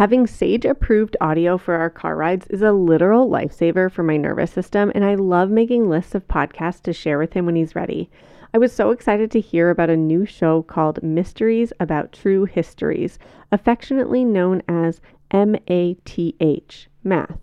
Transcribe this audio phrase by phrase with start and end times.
[0.00, 4.50] Having Sage approved audio for our car rides is a literal lifesaver for my nervous
[4.50, 8.08] system, and I love making lists of podcasts to share with him when he's ready.
[8.54, 13.18] I was so excited to hear about a new show called Mysteries About True Histories,
[13.52, 15.02] affectionately known as
[15.34, 17.38] MATH, Math,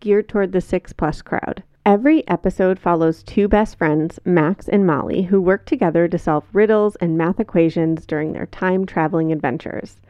[0.00, 1.62] geared toward the 6 plus crowd.
[1.86, 6.96] Every episode follows two best friends, Max and Molly, who work together to solve riddles
[6.96, 10.00] and math equations during their time traveling adventures.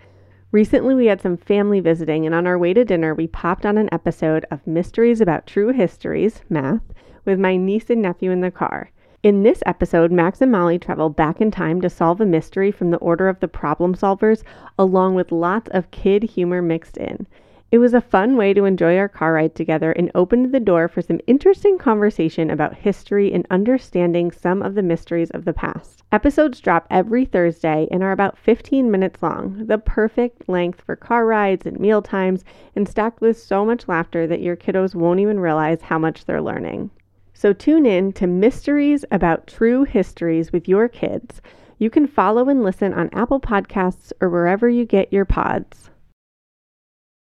[0.53, 3.79] Recently, we had some family visiting, and on our way to dinner, we popped on
[3.79, 6.83] an episode of Mysteries About True Histories, Math,
[7.25, 8.91] with my niece and nephew in the car.
[9.23, 12.91] In this episode, Max and Molly travel back in time to solve a mystery from
[12.91, 14.43] the order of the problem solvers,
[14.77, 17.29] along with lots of kid humor mixed in.
[17.73, 20.89] It was a fun way to enjoy our car ride together and opened the door
[20.89, 26.03] for some interesting conversation about history and understanding some of the mysteries of the past.
[26.11, 31.25] Episodes drop every Thursday and are about 15 minutes long, the perfect length for car
[31.25, 35.39] rides and meal times, and stacked with so much laughter that your kiddos won't even
[35.39, 36.91] realize how much they're learning.
[37.35, 41.41] So tune in to Mysteries About True Histories with your kids.
[41.79, 45.89] You can follow and listen on Apple Podcasts or wherever you get your pods.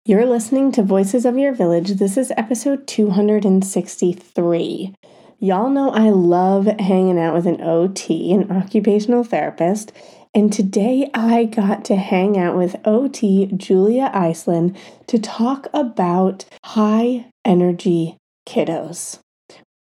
[0.07, 1.93] You're listening to Voices of Your Village.
[1.93, 4.93] This is episode 263.
[5.39, 9.91] Y'all know I love hanging out with an OT, an occupational therapist,
[10.31, 17.25] and today I got to hang out with OT Julia Ieslin to talk about high
[17.43, 18.17] energy
[18.47, 19.17] kiddos.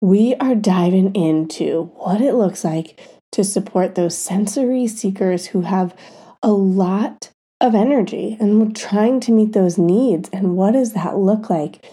[0.00, 2.98] We are diving into what it looks like
[3.32, 5.94] to support those sensory seekers who have
[6.42, 7.28] a lot
[7.64, 10.28] of energy and trying to meet those needs.
[10.32, 11.84] And what does that look like?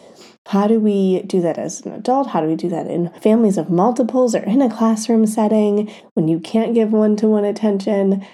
[0.47, 2.27] How do we do that as an adult?
[2.27, 6.27] How do we do that in families of multiples or in a classroom setting when
[6.27, 8.25] you can't give one to one attention?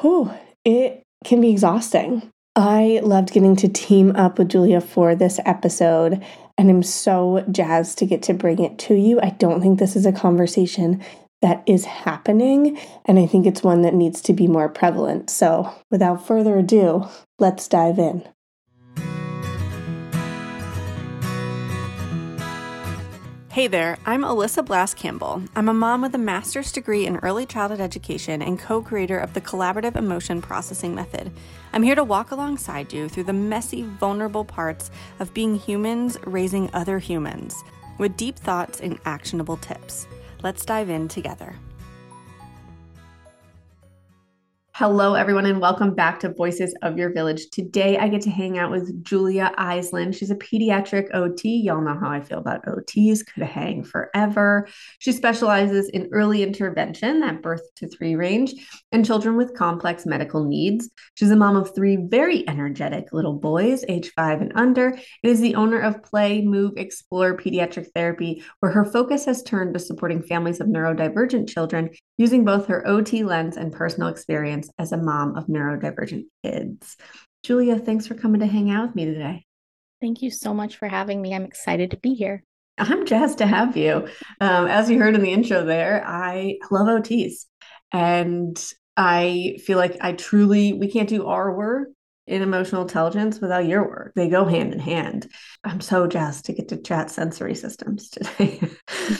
[0.00, 0.32] Whew,
[0.64, 2.30] it can be exhausting.
[2.54, 6.24] I loved getting to team up with Julia for this episode,
[6.56, 9.20] and I'm so jazzed to get to bring it to you.
[9.20, 11.02] I don't think this is a conversation
[11.42, 12.78] that is happening.
[13.04, 15.30] And I think it's one that needs to be more prevalent.
[15.30, 17.06] So without further ado,
[17.38, 18.26] let's dive in.
[23.56, 25.42] Hey there, I'm Alyssa Blask Campbell.
[25.56, 29.32] I'm a mom with a master's degree in early childhood education and co creator of
[29.32, 31.32] the Collaborative Emotion Processing Method.
[31.72, 34.90] I'm here to walk alongside you through the messy, vulnerable parts
[35.20, 37.56] of being humans raising other humans
[37.96, 40.06] with deep thoughts and actionable tips.
[40.46, 41.56] Let's dive in together.
[44.78, 47.48] Hello, everyone, and welcome back to Voices of Your Village.
[47.50, 50.14] Today, I get to hang out with Julia Ieslin.
[50.14, 51.62] She's a pediatric OT.
[51.62, 54.68] Y'all know how I feel about OTs, could hang forever.
[54.98, 58.52] She specializes in early intervention, that birth to three range,
[58.92, 60.90] and children with complex medical needs.
[61.14, 65.40] She's a mom of three very energetic little boys, age five and under, and is
[65.40, 70.22] the owner of Play, Move, Explore Pediatric Therapy, where her focus has turned to supporting
[70.22, 71.88] families of neurodivergent children
[72.18, 76.96] using both her OT lens and personal experience as a mom of neurodivergent kids.
[77.42, 79.44] Julia, thanks for coming to hang out with me today.
[80.00, 81.34] Thank you so much for having me.
[81.34, 82.42] I'm excited to be here.
[82.78, 84.08] I'm jazzed to have you.
[84.40, 87.46] Um, as you heard in the intro there, I love OTs.
[87.92, 88.62] And
[88.96, 91.88] I feel like I truly, we can't do our work
[92.26, 94.12] in emotional intelligence without your work.
[94.14, 95.30] They go hand in hand.
[95.64, 98.60] I'm so jazzed to get to chat sensory systems today.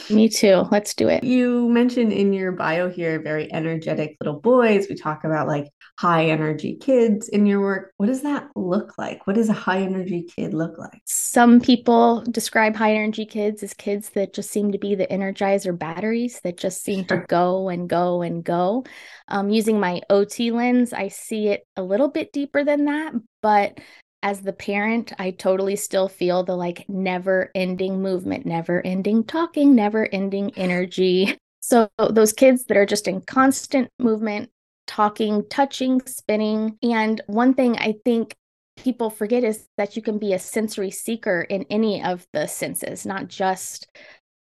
[0.09, 0.65] Me too.
[0.71, 1.23] Let's do it.
[1.23, 4.87] You mentioned in your bio here very energetic little boys.
[4.89, 7.91] We talk about like high energy kids in your work.
[7.97, 9.25] What does that look like?
[9.25, 11.01] What does a high energy kid look like?
[11.05, 15.77] Some people describe high energy kids as kids that just seem to be the energizer
[15.77, 18.85] batteries that just seem to go and go and go.
[19.27, 23.79] Um, using my OT lens, I see it a little bit deeper than that, but
[24.21, 29.75] as the parent, I totally still feel the like never ending movement, never ending talking,
[29.75, 31.37] never ending energy.
[31.59, 34.51] So, those kids that are just in constant movement,
[34.87, 36.77] talking, touching, spinning.
[36.81, 38.35] And one thing I think
[38.77, 43.05] people forget is that you can be a sensory seeker in any of the senses,
[43.05, 43.87] not just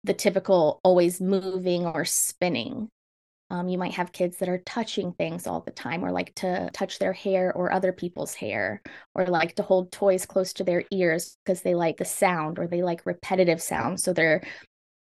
[0.04, 2.88] the typical always moving or spinning.
[3.50, 6.70] Um, you might have kids that are touching things all the time, or like to
[6.72, 8.80] touch their hair or other people's hair,
[9.14, 12.66] or like to hold toys close to their ears because they like the sound or
[12.66, 14.02] they like repetitive sounds.
[14.02, 14.42] So they're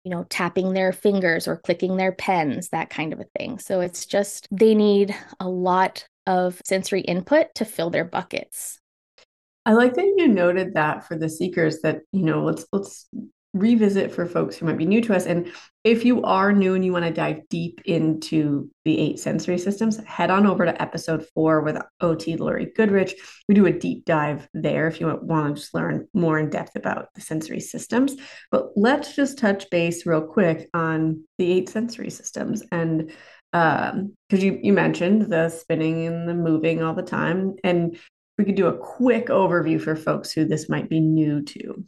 [0.08, 3.60] you know, tapping their fingers or clicking their pens, that kind of a thing.
[3.60, 8.80] So it's just they need a lot of sensory input to fill their buckets.
[9.66, 13.10] I like that you noted that for the seekers that, you know, let's let's
[13.54, 15.26] revisit for folks who might be new to us.
[15.26, 15.52] And
[15.84, 19.98] if you are new and you want to dive deep into the eight sensory systems,
[20.06, 23.16] head on over to episode four with OT Lori Goodrich.
[23.48, 26.76] We do a deep dive there if you want to just learn more in depth
[26.76, 28.16] about the sensory systems.
[28.52, 32.64] But let's just touch base real quick on the eight sensory systems.
[32.72, 33.12] And
[33.52, 37.56] because um, you, you mentioned the spinning and the moving all the time.
[37.64, 37.98] And
[38.38, 41.86] we could do a quick overview for folks who this might be new to.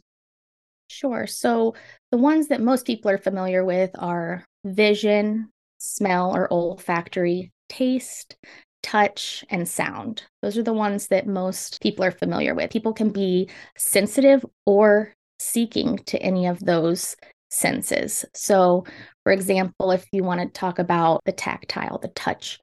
[0.90, 1.28] Sure.
[1.28, 1.74] So
[2.10, 8.36] the ones that most people are familiar with are vision, smell or olfactory, taste,
[8.82, 10.24] touch, and sound.
[10.42, 12.72] Those are the ones that most people are familiar with.
[12.72, 17.14] People can be sensitive or seeking to any of those
[17.50, 18.24] senses.
[18.34, 18.84] So,
[19.22, 22.58] for example, if you want to talk about the tactile, the touch,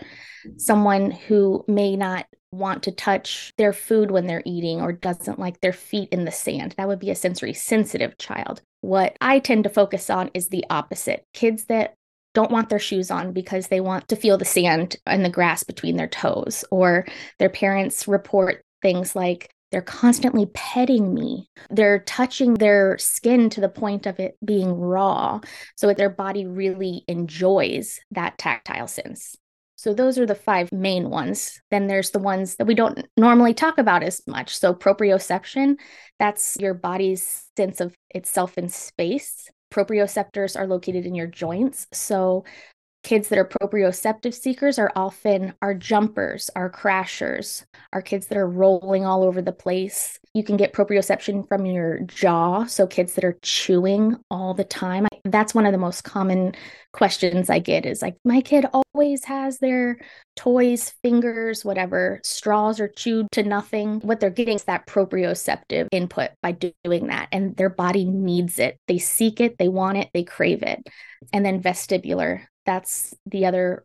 [0.57, 5.59] someone who may not want to touch their food when they're eating or doesn't like
[5.59, 6.73] their feet in the sand.
[6.77, 8.61] That would be a sensory sensitive child.
[8.81, 11.95] What I tend to focus on is the opposite kids that
[12.33, 15.63] don't want their shoes on because they want to feel the sand and the grass
[15.63, 17.05] between their toes, or
[17.39, 21.49] their parents report things like, they're constantly petting me.
[21.69, 25.41] They're touching their skin to the point of it being raw.
[25.75, 29.35] So their body really enjoys that tactile sense.
[29.77, 31.61] So those are the five main ones.
[31.69, 34.57] Then there's the ones that we don't normally talk about as much.
[34.57, 35.75] So proprioception,
[36.19, 39.49] that's your body's sense of itself in space.
[39.71, 41.85] Proprioceptors are located in your joints.
[41.93, 42.43] So
[43.07, 47.63] kids that are proprioceptive seekers are often our jumpers, our crashers,
[47.93, 50.19] our kids that are rolling all over the place.
[50.33, 52.65] You can get proprioception from your jaw.
[52.65, 55.07] So, kids that are chewing all the time.
[55.23, 56.53] That's one of the most common
[56.91, 59.99] questions I get is like, my kid always has their
[60.35, 64.01] toys, fingers, whatever, straws are chewed to nothing.
[64.01, 67.29] What they're getting is that proprioceptive input by doing that.
[67.31, 68.79] And their body needs it.
[68.87, 70.85] They seek it, they want it, they crave it.
[71.31, 73.83] And then vestibular, that's the other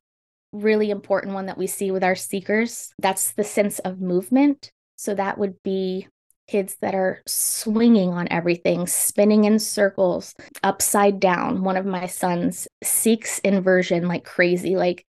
[0.52, 2.92] really important one that we see with our seekers.
[2.98, 4.70] That's the sense of movement.
[4.96, 6.08] So that would be
[6.48, 11.62] kids that are swinging on everything, spinning in circles, upside down.
[11.64, 14.76] One of my sons seeks inversion like crazy.
[14.76, 15.06] Like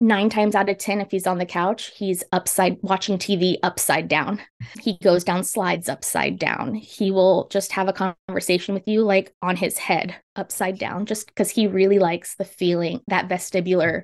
[0.00, 4.08] nine times out of 10, if he's on the couch, he's upside watching TV upside
[4.08, 4.40] down.
[4.80, 6.74] He goes down slides upside down.
[6.74, 11.26] He will just have a conversation with you like on his head upside down, just
[11.26, 14.02] because he really likes the feeling, that vestibular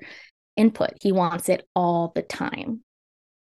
[0.57, 0.91] input.
[1.01, 2.84] He wants it all the time.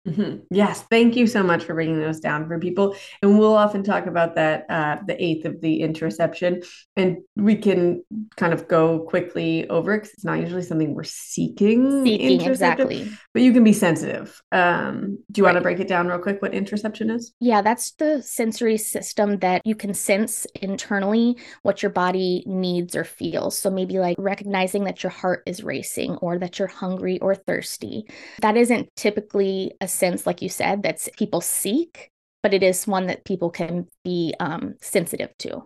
[0.09, 0.37] Mm-hmm.
[0.49, 2.95] Yes, thank you so much for bringing those down for people.
[3.21, 6.65] And we'll often talk about that, uh, the eighth of the interoception,
[6.95, 8.03] and we can
[8.35, 12.03] kind of go quickly over it because it's not usually something we're seeking.
[12.03, 14.41] Seeking exactly, but you can be sensitive.
[14.51, 15.53] Um, do you right.
[15.53, 16.41] want to break it down real quick?
[16.41, 17.33] What interoception is?
[17.39, 23.03] Yeah, that's the sensory system that you can sense internally what your body needs or
[23.03, 23.57] feels.
[23.57, 28.05] So maybe like recognizing that your heart is racing or that you're hungry or thirsty.
[28.41, 32.09] That isn't typically a sense, like you said, that people seek,
[32.41, 35.63] but it is one that people can be um, sensitive to.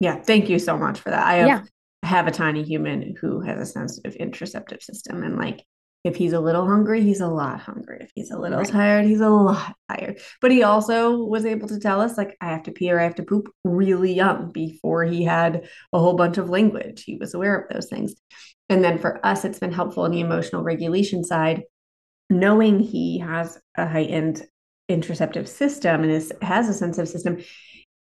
[0.00, 1.26] Yeah, thank you so much for that.
[1.26, 1.62] I have, yeah.
[2.02, 5.64] have a tiny human who has a sensitive interoceptive system, and like
[6.04, 7.98] if he's a little hungry, he's a lot hungry.
[8.02, 8.68] If he's a little right.
[8.68, 10.20] tired, he's a lot tired.
[10.42, 13.04] But he also was able to tell us, like, I have to pee or I
[13.04, 17.04] have to poop really young before he had a whole bunch of language.
[17.04, 18.14] He was aware of those things.
[18.68, 21.62] And then for us, it's been helpful in the emotional regulation side
[22.30, 24.42] knowing he has a heightened
[24.90, 27.38] interoceptive system and is has a sensitive system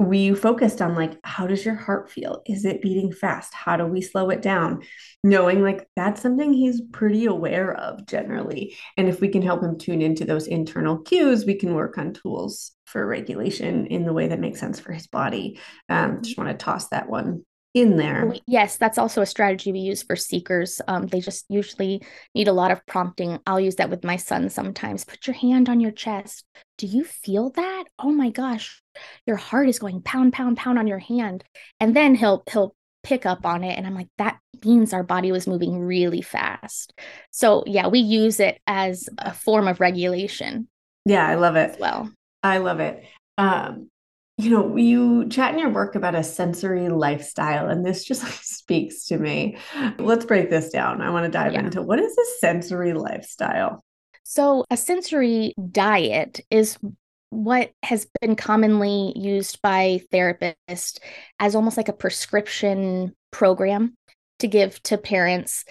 [0.00, 2.42] we focused on like how does your heart feel?
[2.46, 3.52] Is it beating fast?
[3.52, 4.82] How do we slow it down?
[5.24, 8.76] Knowing like that's something he's pretty aware of generally.
[8.96, 12.12] And if we can help him tune into those internal cues we can work on
[12.12, 15.58] tools for regulation in the way that makes sense for his body.
[15.88, 17.44] Um, just want to toss that one
[17.74, 18.34] in there.
[18.46, 20.80] Yes, that's also a strategy we use for seekers.
[20.88, 22.02] Um, they just usually
[22.34, 23.38] need a lot of prompting.
[23.46, 25.04] I'll use that with my son sometimes.
[25.04, 26.44] Put your hand on your chest.
[26.78, 27.84] Do you feel that?
[27.98, 28.82] Oh my gosh,
[29.26, 31.44] your heart is going pound, pound, pound on your hand.
[31.80, 35.30] And then he'll he'll pick up on it, and I'm like, that means our body
[35.32, 36.92] was moving really fast.
[37.30, 40.68] So yeah, we use it as a form of regulation.
[41.04, 41.78] Yeah, I love it.
[41.78, 42.10] well,
[42.42, 43.04] I love it.
[43.36, 43.88] Um,
[44.38, 48.32] you know, you chat in your work about a sensory lifestyle, and this just like
[48.42, 49.58] speaks to me.
[49.98, 51.02] Let's break this down.
[51.02, 51.64] I want to dive yeah.
[51.64, 53.84] into what is a sensory lifestyle?
[54.22, 56.78] So, a sensory diet is
[57.30, 60.98] what has been commonly used by therapists
[61.38, 63.96] as almost like a prescription program
[64.38, 65.64] to give to parents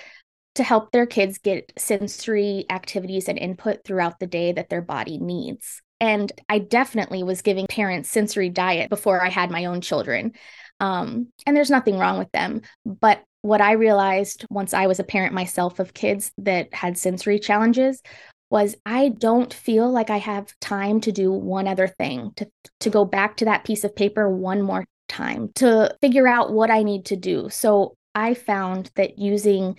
[0.55, 5.19] to help their kids get sensory activities and input throughout the day that their body
[5.19, 5.81] needs.
[5.99, 10.33] And I definitely was giving parents sensory diet before I had my own children.
[10.79, 12.61] Um, and there's nothing wrong with them.
[12.85, 17.39] But what I realized once I was a parent myself of kids that had sensory
[17.39, 18.01] challenges
[18.49, 22.47] was I don't feel like I have time to do one other thing, to
[22.81, 26.71] to go back to that piece of paper one more time, to figure out what
[26.71, 27.49] I need to do.
[27.49, 29.77] So I found that using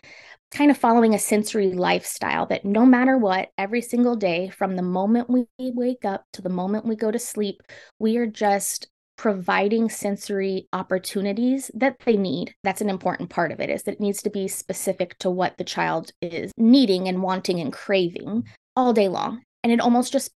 [0.51, 4.83] kind of following a sensory lifestyle that no matter what, every single day, from the
[4.83, 7.63] moment we wake up to the moment we go to sleep,
[7.99, 12.55] we are just providing sensory opportunities that they need.
[12.63, 15.59] That's an important part of it is that it needs to be specific to what
[15.59, 18.45] the child is needing and wanting and craving
[18.77, 19.43] all day long.
[19.65, 20.31] And it almost just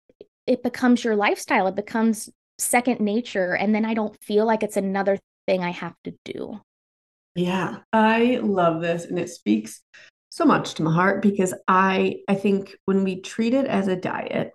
[0.46, 1.68] it becomes your lifestyle.
[1.68, 2.28] It becomes
[2.58, 3.54] second nature.
[3.54, 6.60] And then i don't feel like it's another thing i have to do
[7.34, 9.80] yeah i love this and it speaks
[10.30, 13.96] so much to my heart because i i think when we treat it as a
[13.96, 14.52] diet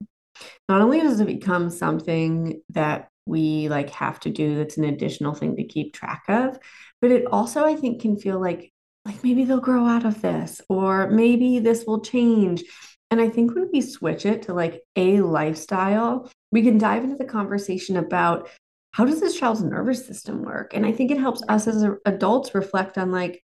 [0.70, 5.34] not only does it become something that we like have to do that's an additional
[5.34, 6.58] thing to keep track of
[7.02, 8.72] but it also i think can feel like
[9.08, 12.64] like maybe they'll grow out of this or maybe this will change.
[13.10, 17.16] And i think when we switch it to like a lifestyle we can dive into
[17.16, 18.50] the conversation about
[18.98, 22.56] how does this child's nervous system work and i think it helps us as adults
[22.56, 23.44] reflect on like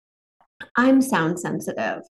[0.76, 2.02] i'm sound sensitive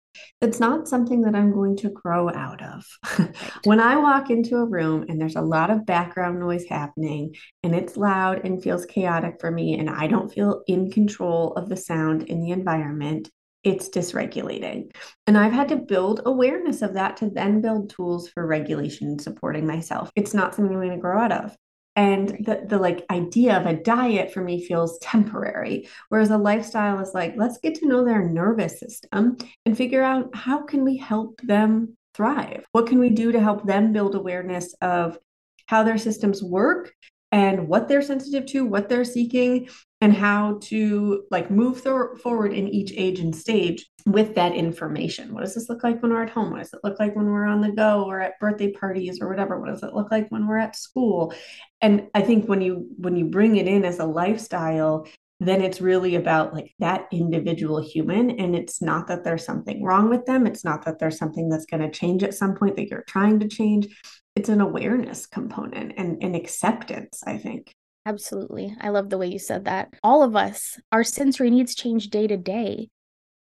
[0.40, 2.84] it's not something that I'm going to grow out of.
[3.18, 3.34] Right.
[3.64, 7.74] when I walk into a room and there's a lot of background noise happening and
[7.74, 11.76] it's loud and feels chaotic for me, and I don't feel in control of the
[11.76, 13.30] sound in the environment,
[13.62, 14.90] it's dysregulating.
[15.26, 19.66] And I've had to build awareness of that to then build tools for regulation supporting
[19.66, 20.10] myself.
[20.16, 21.56] It's not something I'm going to grow out of
[21.96, 26.98] and the, the like idea of a diet for me feels temporary whereas a lifestyle
[27.00, 30.96] is like let's get to know their nervous system and figure out how can we
[30.96, 32.64] help them thrive?
[32.72, 35.18] What can we do to help them build awareness of
[35.66, 36.92] how their systems work
[37.34, 39.68] and what they're sensitive to what they're seeking
[40.00, 45.34] and how to like move th- forward in each age and stage with that information.
[45.34, 46.52] What does this look like when we're at home?
[46.52, 49.28] What does it look like when we're on the go or at birthday parties or
[49.28, 49.58] whatever?
[49.58, 51.34] What does it look like when we're at school?
[51.80, 55.08] And I think when you when you bring it in as a lifestyle,
[55.40, 60.08] then it's really about like that individual human and it's not that there's something wrong
[60.08, 62.88] with them it's not that there's something that's going to change at some point that
[62.88, 63.88] you're trying to change
[64.36, 67.74] it's an awareness component and an acceptance i think
[68.06, 68.76] Absolutely.
[68.80, 69.94] I love the way you said that.
[70.02, 72.90] All of us, our sensory needs change day to day.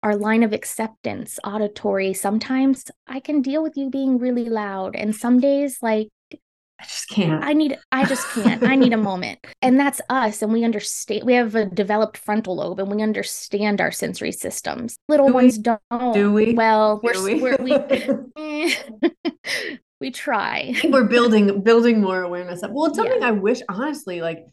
[0.03, 4.97] Our line of acceptance, auditory, sometimes I can deal with you being really loud.
[4.97, 7.45] And some days, like, I just can't.
[7.45, 8.65] I need, I just can't.
[8.65, 9.39] I need a moment.
[9.63, 10.43] And that's us.
[10.43, 14.97] And we understand, we have a developed frontal lobe and we understand our sensory systems.
[15.09, 16.13] Little do ones we, don't.
[16.13, 16.55] Do we?
[16.55, 17.41] Well, do we're, we?
[17.41, 17.73] we're we
[19.25, 19.77] eh.
[20.03, 20.75] We try.
[20.85, 22.73] We're building building more awareness of.
[22.73, 23.29] Well, it's something yeah.
[23.29, 24.45] I wish honestly, like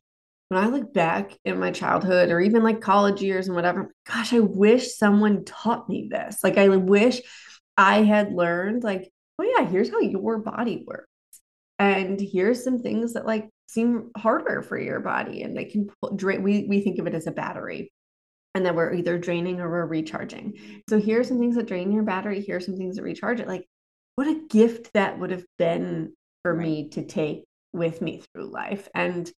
[0.48, 4.32] when I look back in my childhood or even like college years and whatever, gosh,
[4.32, 6.38] I wish someone taught me this.
[6.44, 7.20] Like I wish
[7.76, 11.08] I had learned like, oh yeah, here's how your body works.
[11.80, 16.44] And here's some things that like seem harder for your body and they can drain
[16.44, 17.92] we we think of it as a battery
[18.56, 20.82] and then we're either draining or we're recharging.
[20.90, 23.48] So here's some things that drain your battery, here's some things that recharge it.
[23.48, 23.66] Like
[24.20, 26.12] what a gift that would have been
[26.44, 26.68] for right.
[26.68, 28.90] me to take with me through life.
[28.94, 29.32] And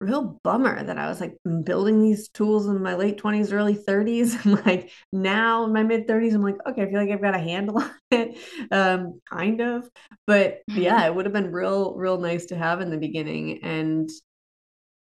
[0.00, 4.46] real bummer that I was like building these tools in my late 20s, early 30s.
[4.46, 7.34] I'm like now in my mid 30s, I'm like, okay, I feel like I've got
[7.34, 8.38] a handle on it.
[8.70, 9.90] Um, kind of.
[10.28, 13.64] But yeah, it would have been real, real nice to have in the beginning.
[13.64, 14.08] And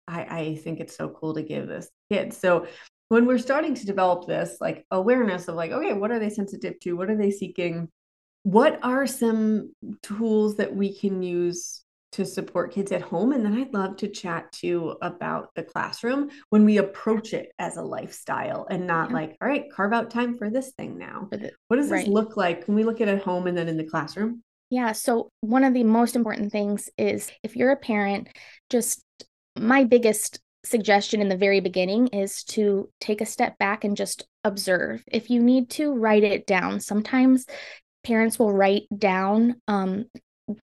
[0.08, 2.34] I, I think it's so cool to give this kid.
[2.34, 2.66] So
[3.10, 6.80] when we're starting to develop this like awareness of like, okay, what are they sensitive
[6.80, 6.94] to?
[6.94, 7.88] What are they seeking?
[8.44, 13.54] What are some tools that we can use to support kids at home and then
[13.54, 18.68] i'd love to chat too about the classroom when we approach it as a lifestyle
[18.70, 19.16] and not yeah.
[19.16, 21.30] like all right carve out time for this thing now
[21.68, 22.06] what does right.
[22.06, 24.44] this look like when we look at it at home and then in the classroom
[24.70, 28.28] yeah so one of the most important things is if you're a parent
[28.70, 29.04] just
[29.58, 34.28] my biggest suggestion in the very beginning is to take a step back and just
[34.44, 35.04] observe.
[35.12, 36.80] If you need to, write it down.
[36.80, 37.46] Sometimes
[38.04, 40.06] parents will write down um,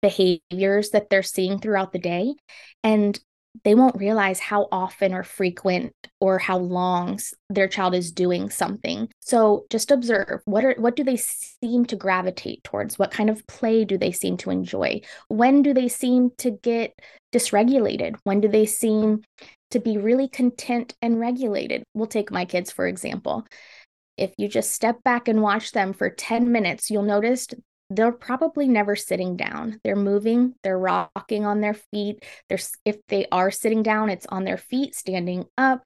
[0.00, 2.34] behaviors that they're seeing throughout the day
[2.82, 3.18] and
[3.64, 7.18] they won't realize how often or frequent or how long
[7.50, 9.08] their child is doing something.
[9.20, 12.98] So just observe what are what do they seem to gravitate towards?
[12.98, 15.02] What kind of play do they seem to enjoy?
[15.28, 16.94] When do they seem to get
[17.32, 18.16] dysregulated?
[18.24, 19.22] When do they seem
[19.70, 21.82] to be really content and regulated?
[21.94, 23.46] We'll take my kids for example
[24.16, 27.46] if you just step back and watch them for 10 minutes, you'll notice
[27.90, 29.80] they're probably never sitting down.
[29.84, 32.24] They're moving, they're rocking on their feet.
[32.48, 35.82] They're if they are sitting down, it's on their feet, standing up,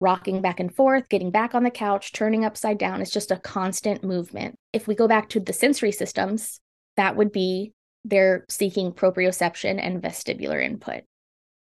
[0.00, 3.00] rocking back and forth, getting back on the couch, turning upside down.
[3.00, 4.56] It's just a constant movement.
[4.72, 6.60] If we go back to the sensory systems,
[6.96, 7.72] that would be
[8.04, 11.02] they're seeking proprioception and vestibular input.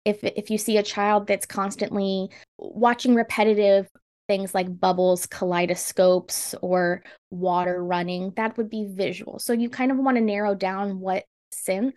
[0.05, 3.89] If if you see a child that's constantly watching repetitive
[4.33, 9.39] things like bubbles, kaleidoscopes, or water running, that would be visual.
[9.39, 11.95] So you kind of want to narrow down what sense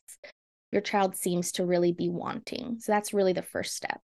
[0.73, 2.79] your child seems to really be wanting.
[2.81, 4.01] So that's really the first step.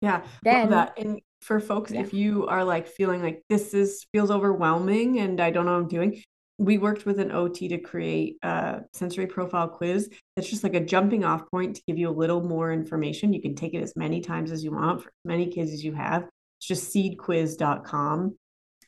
[0.00, 0.22] Yeah.
[0.44, 0.72] Then.
[0.96, 2.02] And for folks, yeah.
[2.02, 5.82] if you are like feeling like this is feels overwhelming and I don't know what
[5.82, 6.22] I'm doing,
[6.58, 10.80] we worked with an OT to create a sensory profile quiz that's just like a
[10.80, 13.32] jumping off point to give you a little more information.
[13.32, 15.82] You can take it as many times as you want for as many kids as
[15.82, 16.28] you have.
[16.58, 18.36] It's just seedquiz.com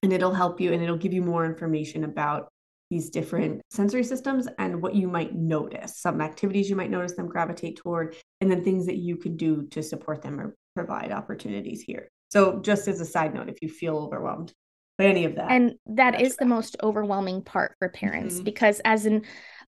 [0.02, 2.48] and it'll help you and it'll give you more information about
[2.90, 7.28] these different sensory systems and what you might notice, some activities you might notice them
[7.28, 11.82] gravitate toward, and then things that you could do to support them or provide opportunities
[11.82, 12.08] here.
[12.30, 14.52] So, just as a side note, if you feel overwhelmed
[14.98, 15.50] by any of that.
[15.50, 18.44] And that is the most overwhelming part for parents mm-hmm.
[18.44, 19.22] because, as an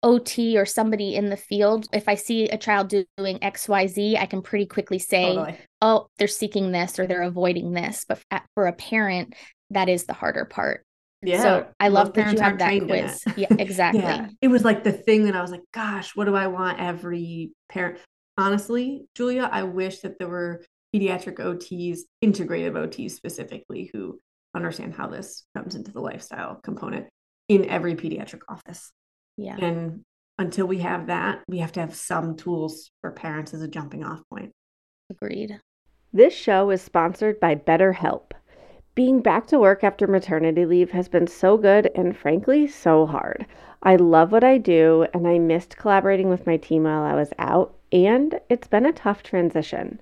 [0.02, 4.42] OT or somebody in the field, if I see a child doing XYZ, I can
[4.42, 5.58] pretty quickly say, totally.
[5.82, 8.06] oh, they're seeking this or they're avoiding this.
[8.08, 8.22] But
[8.54, 9.36] for a parent,
[9.72, 10.86] that is the harder part.
[11.22, 11.42] Yeah.
[11.42, 13.24] So I love that you have that quiz.
[13.36, 14.02] yeah, exactly.
[14.02, 14.30] yeah.
[14.42, 17.52] It was like the thing that I was like, gosh, what do I want every
[17.70, 18.00] parent?
[18.38, 20.64] Honestly, Julia, I wish that there were
[20.96, 24.20] pediatric OTs, integrative OTs specifically, who
[24.56, 27.08] understand how this comes into the lifestyle component
[27.50, 28.92] in every pediatric office.
[29.40, 29.58] Yeah.
[29.58, 30.02] And
[30.38, 34.04] until we have that, we have to have some tools for parents as a jumping
[34.04, 34.52] off point.
[35.10, 35.60] Agreed.
[36.12, 38.32] This show is sponsored by BetterHelp.
[38.96, 43.46] Being back to work after maternity leave has been so good and frankly so hard.
[43.82, 47.32] I love what I do and I missed collaborating with my team while I was
[47.40, 50.02] out, and it's been a tough transition.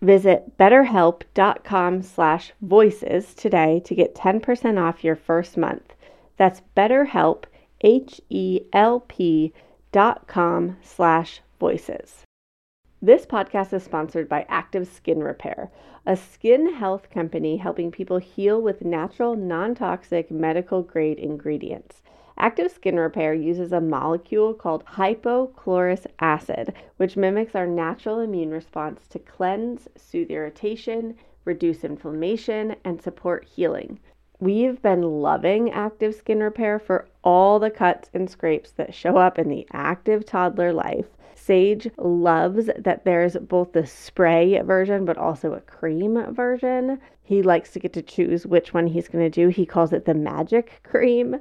[0.00, 5.94] Visit betterhelp.com slash voices today to get 10% off your first month.
[6.36, 7.44] That's betterhelp,
[7.80, 9.52] H-E-L-P
[9.90, 12.22] dot com slash voices.
[13.02, 15.70] This podcast is sponsored by Active Skin Repair,
[16.06, 22.02] a skin health company helping people heal with natural, non-toxic, medical grade ingredients.
[22.40, 29.08] Active Skin Repair uses a molecule called hypochlorous acid, which mimics our natural immune response
[29.08, 33.98] to cleanse, soothe irritation, reduce inflammation, and support healing.
[34.38, 39.36] We've been loving Active Skin Repair for all the cuts and scrapes that show up
[39.36, 41.06] in the active toddler life.
[41.34, 47.00] Sage loves that there's both the spray version but also a cream version.
[47.20, 49.48] He likes to get to choose which one he's going to do.
[49.48, 51.40] He calls it the magic cream.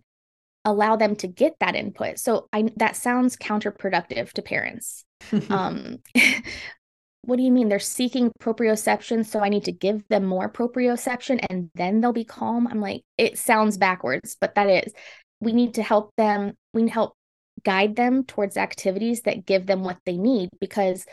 [0.65, 2.19] allow them to get that input.
[2.19, 5.03] So I that sounds counterproductive to parents.
[5.49, 5.99] um,
[7.23, 11.45] what do you mean they're seeking proprioception so I need to give them more proprioception
[11.49, 12.67] and then they'll be calm?
[12.67, 14.93] I'm like it sounds backwards, but that is
[15.41, 17.13] we need to help them we need help
[17.63, 21.05] guide them towards activities that give them what they need because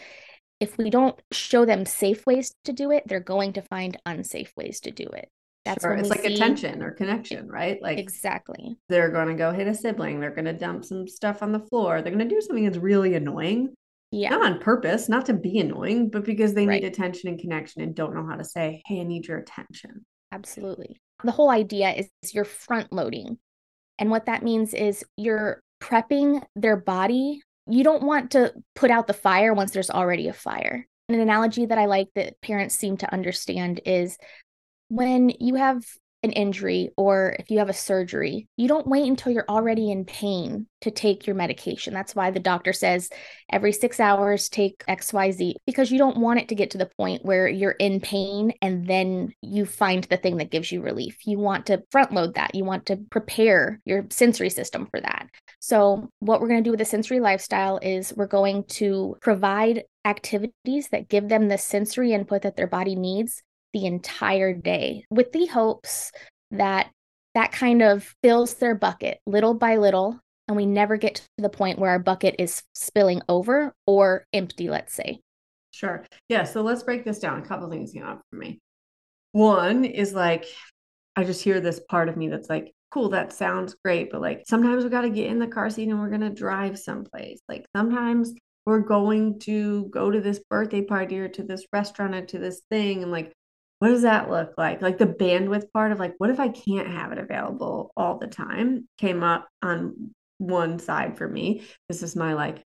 [0.60, 4.52] if we don't show them safe ways to do it, they're going to find unsafe
[4.56, 5.28] ways to do it.
[5.66, 5.94] That's sure.
[5.94, 6.34] it's like see...
[6.34, 7.80] attention or connection, right?
[7.82, 8.78] Like exactly.
[8.88, 10.20] They're going to go hit a sibling.
[10.20, 12.00] They're going to dump some stuff on the floor.
[12.00, 13.74] They're going to do something that's really annoying.
[14.12, 14.30] Yeah.
[14.30, 16.80] Not on purpose, not to be annoying, but because they right.
[16.80, 20.06] need attention and connection and don't know how to say, "Hey, I need your attention."
[20.32, 21.00] Absolutely.
[21.24, 23.38] The whole idea is you're front loading.
[23.98, 27.42] And what that means is you're prepping their body.
[27.66, 30.86] You don't want to put out the fire once there's already a fire.
[31.08, 34.18] An analogy that I like that parents seem to understand is
[34.88, 35.84] when you have
[36.22, 40.04] an injury or if you have a surgery, you don't wait until you're already in
[40.04, 41.94] pain to take your medication.
[41.94, 43.10] That's why the doctor says
[43.50, 47.24] every six hours, take XYZ, because you don't want it to get to the point
[47.24, 51.16] where you're in pain and then you find the thing that gives you relief.
[51.26, 52.54] You want to front load that.
[52.54, 55.28] You want to prepare your sensory system for that.
[55.60, 59.84] So, what we're going to do with the sensory lifestyle is we're going to provide
[60.04, 63.42] activities that give them the sensory input that their body needs
[63.76, 66.10] the entire day with the hopes
[66.50, 66.90] that
[67.34, 71.50] that kind of fills their bucket little by little and we never get to the
[71.50, 75.20] point where our bucket is spilling over or empty let's say.
[75.72, 76.06] Sure.
[76.30, 78.58] Yeah so let's break this down a couple things came up for me.
[79.32, 80.46] One is like
[81.16, 84.44] i just hear this part of me that's like cool that sounds great but like
[84.46, 87.42] sometimes we got to get in the car seat and we're going to drive someplace.
[87.46, 88.32] Like sometimes
[88.64, 92.62] we're going to go to this birthday party or to this restaurant or to this
[92.70, 93.34] thing and like
[93.78, 94.80] what does that look like?
[94.80, 98.26] Like the bandwidth part of like, what if I can't have it available all the
[98.26, 101.62] time came up on one side for me.
[101.88, 102.62] This is my like,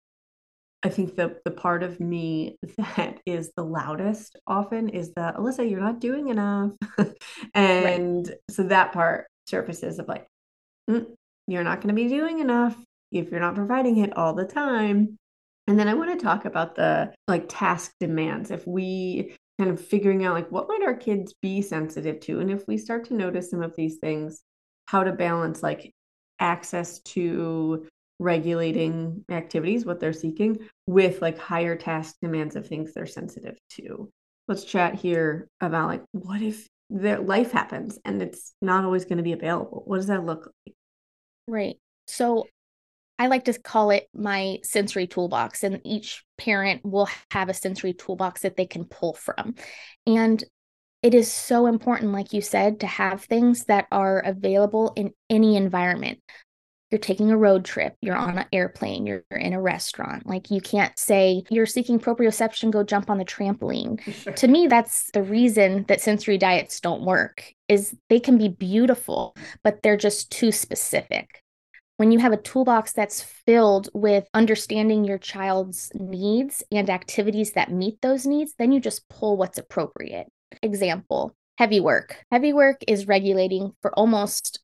[0.82, 5.68] I think the the part of me that is the loudest often is that Alyssa,
[5.68, 6.72] you're not doing enough.
[7.54, 8.36] and right.
[8.50, 10.26] so that part surfaces of like,
[10.88, 11.06] mm,
[11.46, 12.76] you're not going to be doing enough
[13.12, 15.16] if you're not providing it all the time.
[15.66, 18.50] And then I want to talk about the like task demands.
[18.50, 22.40] If we kind of figuring out like what might our kids be sensitive to?
[22.40, 24.42] And if we start to notice some of these things
[24.86, 25.92] how to balance like
[26.38, 27.86] access to
[28.18, 34.10] regulating activities what they're seeking with like higher task demands of things they're sensitive to.
[34.46, 39.16] Let's chat here about like what if their life happens and it's not always going
[39.18, 39.82] to be available?
[39.86, 40.74] What does that look like?
[41.48, 41.76] Right.
[42.06, 42.46] So
[43.18, 47.92] I like to call it my sensory toolbox, and each parent will have a sensory
[47.92, 49.54] toolbox that they can pull from.
[50.06, 50.42] And
[51.02, 55.56] it is so important, like you said, to have things that are available in any
[55.56, 56.18] environment.
[56.90, 60.26] You're taking a road trip, you're on an airplane, you're in a restaurant.
[60.26, 64.00] Like you can't say you're seeking proprioception, go jump on the trampoline.
[64.14, 64.32] Sure.
[64.32, 69.36] To me, that's the reason that sensory diets don't work is they can be beautiful,
[69.62, 71.43] but they're just too specific
[71.96, 77.70] when you have a toolbox that's filled with understanding your child's needs and activities that
[77.70, 80.26] meet those needs, then you just pull what's appropriate.
[80.62, 82.16] Example heavy work.
[82.32, 84.60] Heavy work is regulating for almost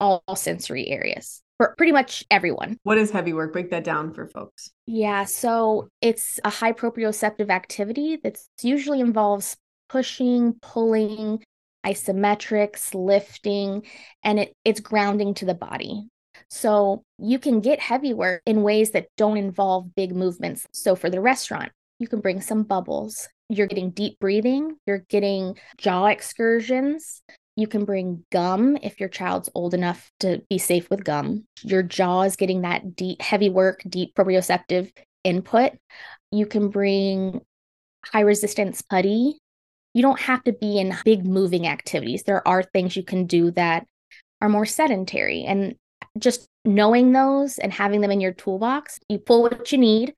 [0.00, 2.78] all sensory areas for pretty much everyone.
[2.82, 3.52] What is heavy work?
[3.52, 4.70] Break that down for folks.
[4.86, 9.56] Yeah, so it's a high proprioceptive activity that usually involves
[9.88, 11.42] pushing, pulling,
[11.84, 13.86] isometrics, lifting,
[14.22, 16.08] and it, it's grounding to the body.
[16.48, 20.66] So you can get heavy work in ways that don't involve big movements.
[20.72, 23.28] So for the restaurant, you can bring some bubbles.
[23.48, 27.22] You're getting deep breathing, you're getting jaw excursions.
[27.58, 31.46] You can bring gum if your child's old enough to be safe with gum.
[31.62, 34.90] Your jaw is getting that deep, heavy work, deep proprioceptive
[35.24, 35.72] input.
[36.30, 37.40] You can bring
[38.04, 39.38] high resistance putty.
[39.94, 42.24] You don't have to be in big moving activities.
[42.24, 43.86] There are things you can do that
[44.42, 45.44] are more sedentary.
[45.44, 45.76] And
[46.18, 50.14] just knowing those and having them in your toolbox, you pull what you need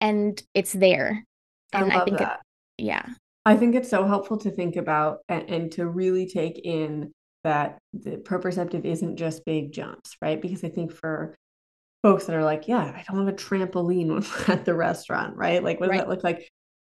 [0.00, 1.24] and it's there.
[1.72, 2.40] And I, I think that.
[2.78, 3.06] It, yeah.
[3.44, 7.12] I think it's so helpful to think about and, and to really take in
[7.44, 10.40] that the proprioceptive isn't just big jumps, right?
[10.40, 11.34] Because I think for
[12.02, 15.36] folks that are like, yeah, I don't have a trampoline when we're at the restaurant,
[15.36, 15.62] right?
[15.62, 16.06] Like, what does right.
[16.06, 16.48] that look like?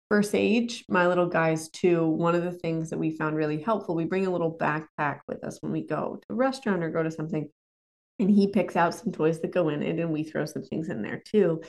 [0.08, 3.96] For Sage, my little guys too, one of the things that we found really helpful,
[3.96, 7.02] we bring a little backpack with us when we go to a restaurant or go
[7.02, 7.50] to something
[8.18, 10.88] and he picks out some toys that go in it and we throw some things
[10.88, 11.60] in there too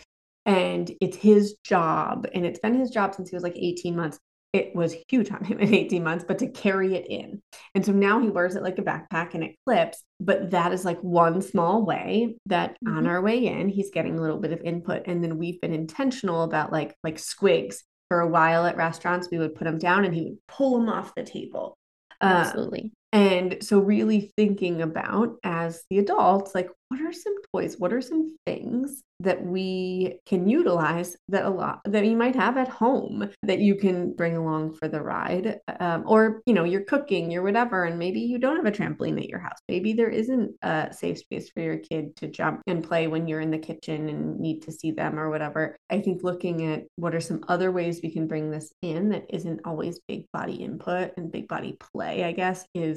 [0.45, 4.19] and it's his job and it's been his job since he was like 18 months
[4.53, 7.41] it was huge on him in 18 months but to carry it in
[7.75, 10.85] and so now he wears it like a backpack and it clips but that is
[10.85, 12.97] like one small way that mm-hmm.
[12.97, 15.73] on our way in he's getting a little bit of input and then we've been
[15.73, 20.05] intentional about like like Squigz for a while at restaurants we would put him down
[20.05, 21.77] and he would pull them off the table
[22.21, 22.91] um, Absolutely.
[23.13, 27.77] And so, really thinking about as the adults, like, what are some toys?
[27.77, 32.55] What are some things that we can utilize that a lot that you might have
[32.55, 35.59] at home that you can bring along for the ride?
[35.79, 39.19] Um, or, you know, you're cooking, you're whatever, and maybe you don't have a trampoline
[39.19, 39.57] at your house.
[39.67, 43.41] Maybe there isn't a safe space for your kid to jump and play when you're
[43.41, 45.75] in the kitchen and need to see them or whatever.
[45.89, 49.25] I think looking at what are some other ways we can bring this in that
[49.29, 52.96] isn't always big body input and big body play, I guess, is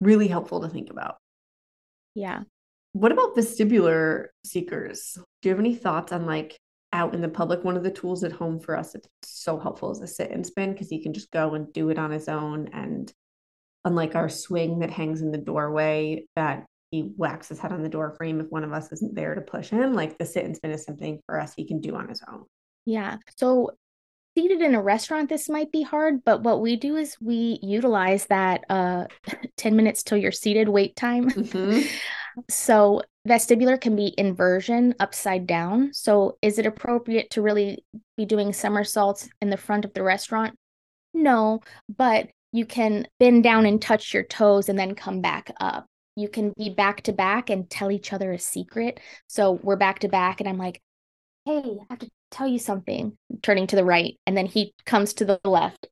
[0.00, 1.16] really helpful to think about.
[2.14, 2.42] Yeah.
[2.92, 5.18] What about vestibular seekers?
[5.42, 6.58] Do you have any thoughts on like
[6.92, 7.64] out in the public?
[7.64, 10.46] One of the tools at home for us it's so helpful is a sit and
[10.46, 12.68] spin because he can just go and do it on his own.
[12.72, 13.12] And
[13.84, 17.88] unlike our swing that hangs in the doorway that he whacks his head on the
[17.88, 20.56] door frame if one of us isn't there to push him, like the sit and
[20.56, 22.44] spin is something for us he can do on his own.
[22.86, 23.18] Yeah.
[23.36, 23.72] So
[24.38, 28.24] seated in a restaurant this might be hard but what we do is we utilize
[28.26, 29.04] that uh
[29.56, 31.28] 10 minutes till you're seated wait time.
[31.28, 31.80] Mm-hmm.
[32.48, 35.92] so vestibular can be inversion upside down.
[35.92, 37.84] So is it appropriate to really
[38.16, 40.54] be doing somersaults in the front of the restaurant?
[41.12, 45.86] No but you can bend down and touch your toes and then come back up.
[46.14, 49.00] You can be back to back and tell each other a secret.
[49.26, 50.80] So we're back to back and i'm like
[51.44, 54.18] hey i have to tell you something, turning to the right.
[54.26, 55.88] And then he comes to the left.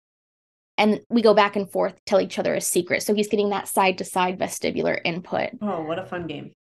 [0.78, 3.02] And we go back and forth, tell each other a secret.
[3.02, 5.50] So he's getting that side to side vestibular input.
[5.62, 6.52] Oh, what a fun game.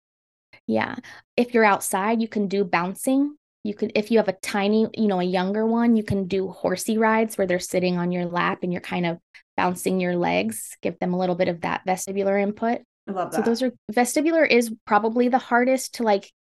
[0.67, 0.95] Yeah.
[1.35, 3.35] If you're outside, you can do bouncing.
[3.63, 6.47] You could, if you have a tiny, you know, a younger one, you can do
[6.49, 9.17] horsey rides where they're sitting on your lap and you're kind of
[9.57, 12.81] bouncing your legs, give them a little bit of that vestibular input.
[13.07, 13.37] I love that.
[13.37, 16.31] So those are vestibular is probably the hardest to like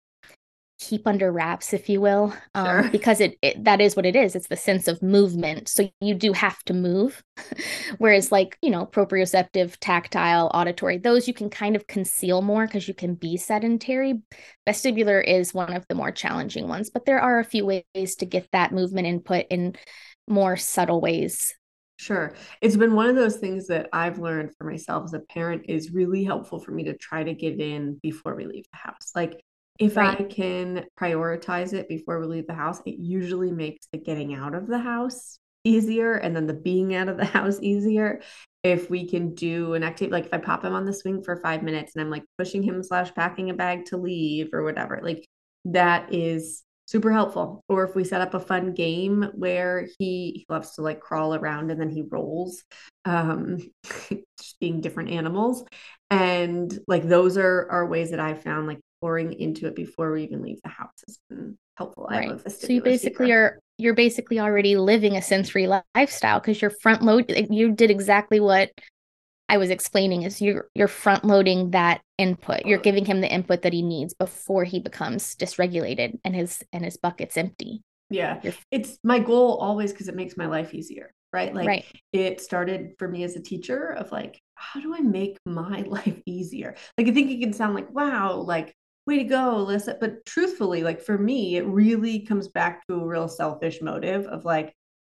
[0.80, 2.90] keep under wraps if you will um, sure.
[2.90, 6.14] because it, it, that is what it is it's the sense of movement so you
[6.14, 7.22] do have to move
[7.98, 12.88] whereas like you know proprioceptive tactile auditory those you can kind of conceal more because
[12.88, 14.20] you can be sedentary
[14.68, 18.26] vestibular is one of the more challenging ones but there are a few ways to
[18.26, 19.74] get that movement input in
[20.26, 21.54] more subtle ways
[21.96, 22.34] Sure.
[22.60, 25.92] It's been one of those things that I've learned for myself as a parent is
[25.92, 29.12] really helpful for me to try to get in before we leave the house.
[29.14, 29.40] Like
[29.78, 30.20] if right.
[30.20, 34.54] I can prioritize it before we leave the house, it usually makes the getting out
[34.54, 38.20] of the house easier and then the being out of the house easier.
[38.62, 41.36] If we can do an activity, like if I pop him on the swing for
[41.36, 45.00] five minutes and I'm like pushing him slash packing a bag to leave or whatever,
[45.02, 45.26] like
[45.66, 47.64] that is super helpful.
[47.68, 51.34] Or if we set up a fun game where he, he loves to like crawl
[51.34, 52.62] around and then he rolls,
[53.04, 53.58] um,
[54.60, 55.64] being different animals.
[56.10, 60.24] And like those are are ways that I've found like pouring into it before we
[60.24, 62.06] even leave the house has been helpful.
[62.08, 62.40] Right.
[62.50, 67.32] so you basically are you're basically already living a sensory lifestyle because you're front load
[67.50, 68.70] you did exactly what
[69.48, 72.64] I was explaining is you're you're front loading that input.
[72.64, 76.84] You're giving him the input that he needs before he becomes dysregulated and his and
[76.84, 77.82] his bucket's empty.
[78.10, 78.40] Yeah.
[78.42, 81.10] You're, it's my goal always because it makes my life easier.
[81.32, 81.54] Right.
[81.54, 81.84] Like right.
[82.12, 86.20] it started for me as a teacher of like, how do I make my life
[86.26, 86.76] easier?
[86.96, 88.72] Like I think it can sound like, wow, like
[89.06, 89.98] way to go, Alyssa.
[90.00, 94.44] But truthfully, like for me, it really comes back to a real selfish motive of
[94.44, 94.72] like,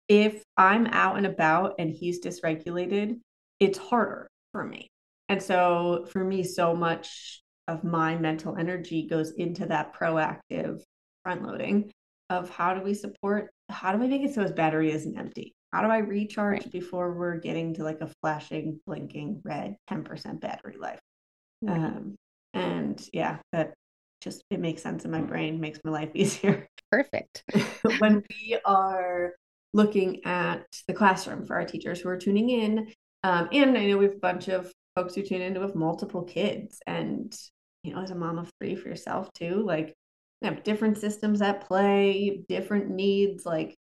[0.09, 3.19] if I'm out and about and he's dysregulated,
[3.61, 4.89] it's harder for me.
[5.29, 10.81] And so for me, so much of my mental energy goes into that proactive
[11.25, 11.91] front loading
[12.31, 15.55] of how do we support, how do we make it so his battery isn't empty?
[15.73, 16.73] How do I recharge right.
[16.73, 21.01] before we're getting to like a flashing, blinking red 10% battery life?
[21.63, 21.77] Right.
[21.77, 22.17] Um,
[22.57, 23.75] and yeah that
[24.21, 27.45] just it makes sense in my brain makes my life easier perfect
[27.99, 29.35] when we are
[29.75, 32.93] looking at the classroom for our teachers who are tuning in
[33.27, 36.23] um, and i know we have a bunch of folks who tune in with multiple
[36.23, 37.37] kids and
[37.83, 39.95] you know as a mom of three for yourself too like
[40.43, 43.75] have different systems at play different needs like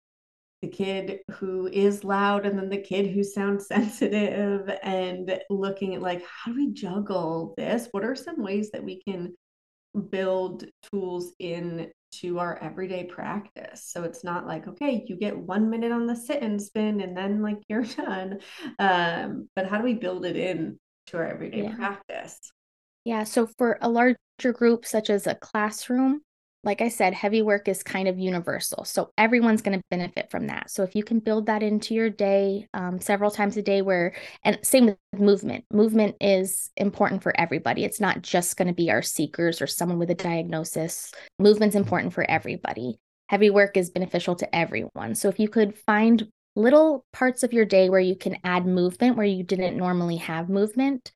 [0.63, 6.01] the kid who is loud and then the kid who sounds sensitive and looking at
[6.01, 7.89] like how do we juggle this?
[7.91, 9.35] What are some ways that we can
[10.09, 13.85] build tools in to our everyday practice.
[13.85, 17.15] So it's not like okay you get one minute on the sit and spin and
[17.15, 18.39] then like you're done.
[18.79, 21.75] Um, but how do we build it in to our everyday yeah.
[21.75, 22.39] practice?
[23.03, 24.17] Yeah so for a larger
[24.53, 26.21] group such as a classroom
[26.63, 28.85] like I said, heavy work is kind of universal.
[28.85, 30.69] So everyone's going to benefit from that.
[30.69, 34.13] So if you can build that into your day um, several times a day, where,
[34.43, 37.83] and same with movement, movement is important for everybody.
[37.83, 41.11] It's not just going to be our seekers or someone with a diagnosis.
[41.37, 42.97] Movement's important for everybody.
[43.27, 45.15] Heavy work is beneficial to everyone.
[45.15, 49.17] So if you could find little parts of your day where you can add movement
[49.17, 51.11] where you didn't normally have movement,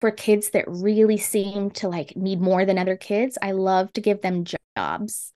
[0.00, 4.00] for kids that really seem to like need more than other kids, I love to
[4.00, 4.44] give them
[4.76, 5.32] jobs.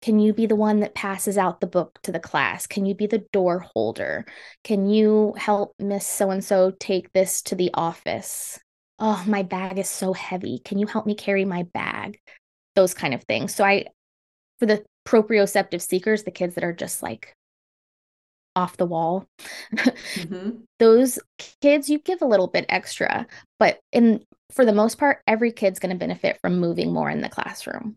[0.00, 2.66] Can you be the one that passes out the book to the class?
[2.66, 4.26] Can you be the door holder?
[4.62, 8.58] Can you help Miss So and so take this to the office?
[9.00, 10.60] Oh, my bag is so heavy.
[10.64, 12.20] Can you help me carry my bag?
[12.76, 13.54] Those kind of things.
[13.54, 13.86] So, I,
[14.58, 17.34] for the proprioceptive seekers, the kids that are just like
[18.58, 19.26] off the wall,
[19.74, 20.50] mm-hmm.
[20.78, 21.18] those
[21.62, 23.26] kids, you give a little bit extra.
[23.58, 27.20] But in for the most part, every kid's going to benefit from moving more in
[27.20, 27.96] the classroom.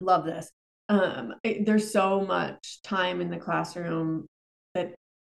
[0.00, 0.50] Love this
[0.90, 4.26] um, it, there's so much time in the classroom
[4.74, 4.92] that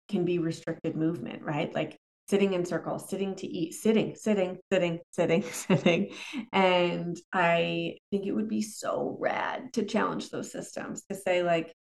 [0.10, 1.76] can be restricted movement, right?
[1.76, 1.98] Like
[2.30, 6.14] sitting in circles, sitting to eat, sitting, sitting, sitting, sitting, sitting.
[6.54, 11.74] And I think it would be so rad to challenge those systems to say, like,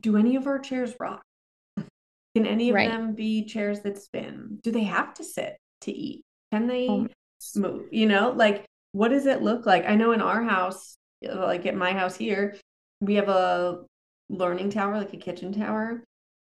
[0.00, 1.22] do any of our chairs rock?
[2.38, 2.88] Can any of right.
[2.88, 4.60] them be chairs that spin?
[4.62, 6.22] Do they have to sit to eat?
[6.52, 7.08] Can they oh.
[7.56, 7.88] move?
[7.90, 9.84] You know, like, what does it look like?
[9.86, 10.96] I know in our house,
[11.28, 12.56] uh, like at my house here,
[13.00, 13.80] we have a
[14.28, 16.04] learning tower, like a kitchen tower.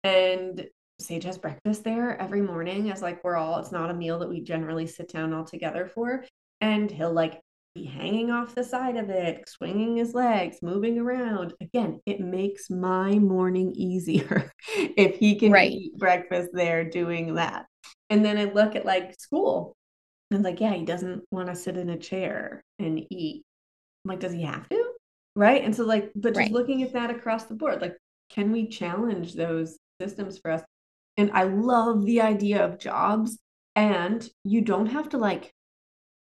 [0.02, 0.66] And
[0.98, 4.28] Sage has breakfast there every morning as like we're all, it's not a meal that
[4.28, 6.24] we generally sit down all together for.
[6.60, 7.40] And he'll like
[7.84, 11.54] hanging off the side of it, swinging his legs, moving around.
[11.60, 15.70] Again, it makes my morning easier if he can right.
[15.70, 17.66] eat breakfast there doing that.
[18.10, 19.76] And then I look at like school
[20.30, 23.44] and like, yeah, he doesn't want to sit in a chair and eat.
[24.04, 24.92] I'm like, does he have to?
[25.34, 25.62] Right.
[25.62, 26.52] And so, like, but just right.
[26.52, 27.96] looking at that across the board, like,
[28.30, 30.62] can we challenge those systems for us?
[31.16, 33.38] And I love the idea of jobs.
[33.76, 35.52] And you don't have to like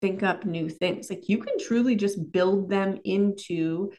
[0.03, 1.09] think up new things.
[1.09, 3.93] Like, you can truly just build them into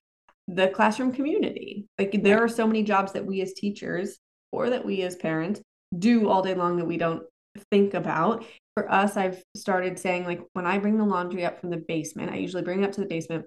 [0.48, 1.88] the classroom community.
[1.98, 4.20] Like, there are so many jobs that we as teachers
[4.52, 5.62] or that we as parents
[5.98, 7.24] do all day long that we don't
[7.72, 8.46] think about.
[8.76, 12.32] For us, I've started saying, like, when I bring the laundry up from the basement,
[12.32, 13.46] I usually bring it up to the basement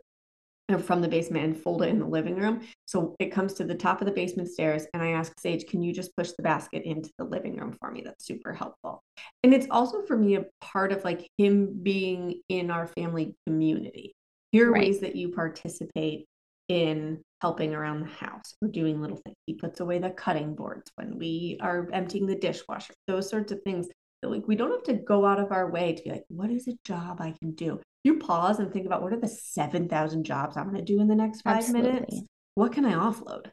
[0.81, 2.61] from the basement and fold it in the living room.
[2.87, 5.83] So it comes to the top of the basement stairs, and I ask Sage, "Can
[5.83, 9.03] you just push the basket into the living room for me?" That's super helpful.
[9.43, 14.15] And it's also for me a part of like him being in our family community.
[14.53, 14.83] Here are right.
[14.83, 16.27] ways that you participate
[16.69, 19.37] in helping around the house or doing little things.
[19.47, 22.95] He puts away the cutting boards when we are emptying the dishwasher.
[23.07, 23.89] Those sorts of things.
[24.23, 26.51] That, like we don't have to go out of our way to be like, what
[26.51, 27.81] is a job I can do?
[28.07, 31.09] You pause and think about what are the 7,000 jobs I'm going to do in
[31.09, 31.93] the next five Absolutely.
[31.93, 32.23] minutes?
[32.55, 33.51] What can I offload?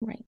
[0.00, 0.24] Right.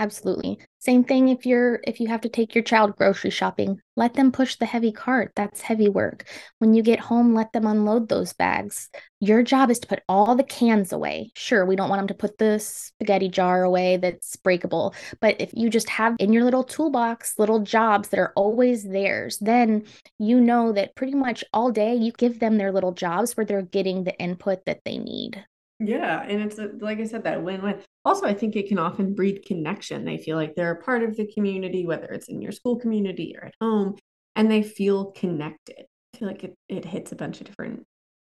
[0.00, 0.60] Absolutely.
[0.78, 4.30] Same thing if you're if you have to take your child grocery shopping, let them
[4.30, 5.32] push the heavy cart.
[5.34, 6.28] That's heavy work.
[6.58, 8.90] When you get home, let them unload those bags.
[9.18, 11.32] Your job is to put all the cans away.
[11.34, 15.50] Sure, we don't want them to put the spaghetti jar away that's breakable, but if
[15.52, 19.84] you just have in your little toolbox little jobs that are always theirs, then
[20.20, 23.62] you know that pretty much all day you give them their little jobs where they're
[23.62, 25.44] getting the input that they need.
[25.80, 27.80] Yeah, and it's a, like I said, that win-win.
[28.04, 30.04] Also, I think it can often breed connection.
[30.04, 33.36] They feel like they're a part of the community, whether it's in your school community
[33.36, 33.96] or at home,
[34.34, 35.84] and they feel connected.
[36.14, 37.84] I feel like it, it hits a bunch of different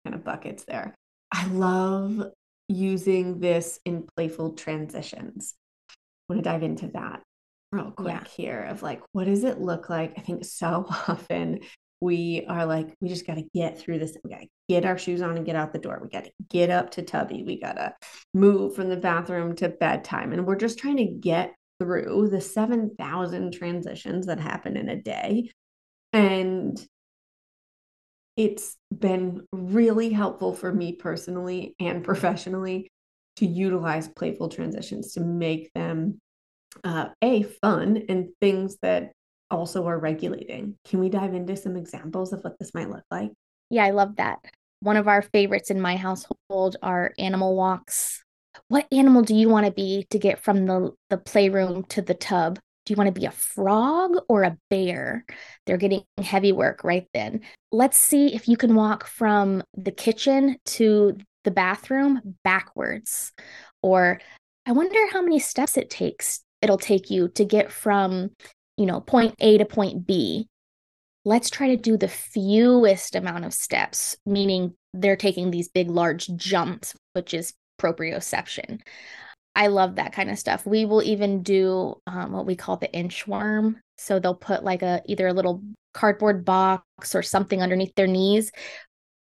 [0.05, 0.95] kind of buckets there.
[1.33, 2.31] I love
[2.69, 5.55] using this in playful transitions.
[5.91, 7.23] I want to dive into that
[7.73, 8.25] real quick yeah.
[8.37, 10.13] here of like, what does it look like?
[10.17, 11.61] I think so often
[12.03, 14.17] we are like, we just got to get through this.
[14.25, 16.01] We got to get our shoes on and get out the door.
[16.03, 17.45] We got to get up to Tubby.
[17.45, 17.95] We got to
[18.35, 20.33] move from the bathroom to bedtime.
[20.33, 25.53] And we're just trying to get through the 7,000 transitions that happen in a day.
[26.13, 26.85] And
[28.37, 32.91] it's been really helpful for me personally and professionally
[33.37, 36.21] to utilize playful transitions to make them
[36.83, 39.13] uh, a fun and things that
[39.53, 40.77] also are regulating.
[40.85, 43.31] Can we dive into some examples of what this might look like?
[43.71, 44.39] Yeah, I love that.
[44.81, 48.25] One of our favorites in my household are animal walks.
[48.69, 52.15] What animal do you want to be to get from the, the playroom to the
[52.15, 52.59] tub?
[52.85, 55.25] Do you want to be a frog or a bear?
[55.67, 57.43] They're getting heavy work right then.
[57.71, 63.33] Let's see if you can walk from the kitchen to the bathroom backwards.
[63.83, 64.21] Or
[64.67, 68.31] I wonder how many steps it takes it'll take you to get from
[68.77, 70.49] you know, point A to point B.
[71.25, 76.29] Let's try to do the fewest amount of steps, meaning they're taking these big, large
[76.35, 78.81] jumps, which is proprioception.
[79.55, 80.67] I love that kind of stuff.
[80.67, 83.77] We will even do um, what we call the inchworm.
[83.99, 85.63] So they'll put like a either a little
[85.95, 88.51] cardboard box or something underneath their knees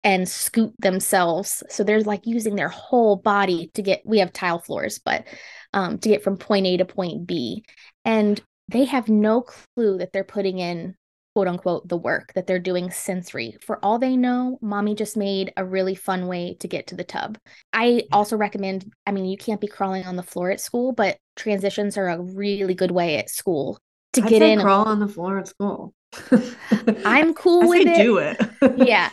[0.03, 1.61] and scoot themselves.
[1.69, 4.01] So they're like using their whole body to get.
[4.05, 5.27] We have tile floors, but
[5.73, 7.63] um, to get from point A to point B.
[8.05, 8.41] And
[8.71, 10.95] they have no clue that they're putting in
[11.35, 13.57] quote unquote the work that they're doing sensory.
[13.61, 17.03] For all they know, mommy just made a really fun way to get to the
[17.05, 17.37] tub.
[17.73, 21.17] I also recommend, I mean, you can't be crawling on the floor at school, but
[21.35, 23.79] transitions are a really good way at school
[24.13, 24.59] to I'd get in.
[24.59, 25.93] crawl on the floor at school.
[27.05, 27.95] I'm cool I with it.
[27.95, 28.37] do it.
[28.77, 29.09] yeah.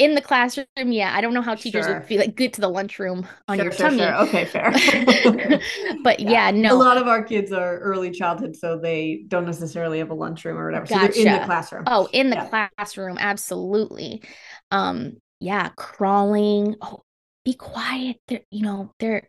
[0.00, 1.12] In the classroom, yeah.
[1.14, 1.98] I don't know how teachers Sure.
[2.00, 3.98] would be like, get to the lunchroom on Sure, your sure, tummy.
[3.98, 4.14] sure.
[4.14, 4.72] Okay, fair.
[6.02, 6.72] but yeah, no.
[6.72, 10.56] A lot of our kids are early childhood, so they don't necessarily have a lunchroom
[10.56, 10.86] or whatever.
[10.86, 11.84] So they're in the classroom.
[11.86, 12.68] Oh, in the Yeah.
[12.78, 14.22] classroom, absolutely.
[14.70, 16.76] Um, yeah, crawling.
[16.80, 17.02] Oh,
[17.44, 18.18] be quiet.
[18.28, 19.28] There, you know, there,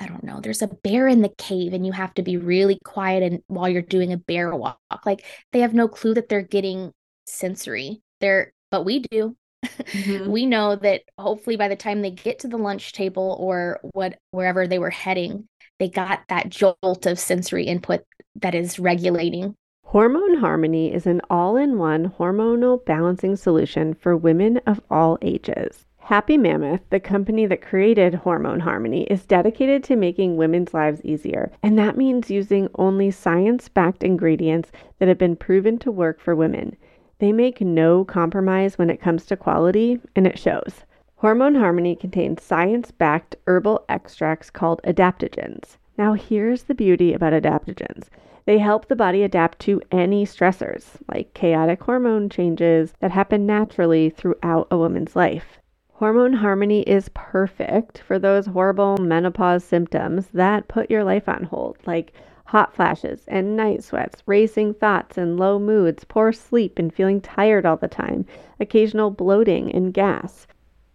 [0.00, 2.78] I don't know, there's a bear in the cave and you have to be really
[2.84, 4.78] quiet and while you're doing a bear walk.
[5.06, 6.92] Like they have no clue that they're getting
[7.26, 8.02] sensory.
[8.20, 9.36] They're, but we do.
[9.64, 10.28] Mhm.
[10.28, 14.18] We know that hopefully by the time they get to the lunch table or what
[14.30, 15.48] wherever they were heading,
[15.78, 18.04] they got that jolt of sensory input
[18.36, 19.54] that is regulating
[19.94, 25.86] Hormone Harmony is an all in one hormonal balancing solution for women of all ages.
[25.98, 31.52] Happy Mammoth, the company that created Hormone Harmony, is dedicated to making women's lives easier,
[31.62, 36.34] and that means using only science backed ingredients that have been proven to work for
[36.34, 36.76] women.
[37.18, 40.84] They make no compromise when it comes to quality, and it shows.
[41.16, 45.78] Hormone Harmony contains science backed herbal extracts called adaptogens.
[45.96, 48.08] Now, here's the beauty about adaptogens
[48.46, 54.10] they help the body adapt to any stressors, like chaotic hormone changes that happen naturally
[54.10, 55.58] throughout a woman's life.
[55.94, 61.78] Hormone Harmony is perfect for those horrible menopause symptoms that put your life on hold,
[61.86, 62.12] like
[62.54, 67.66] hot flashes and night sweats, racing thoughts and low moods, poor sleep and feeling tired
[67.66, 68.24] all the time,
[68.60, 70.46] occasional bloating and gas.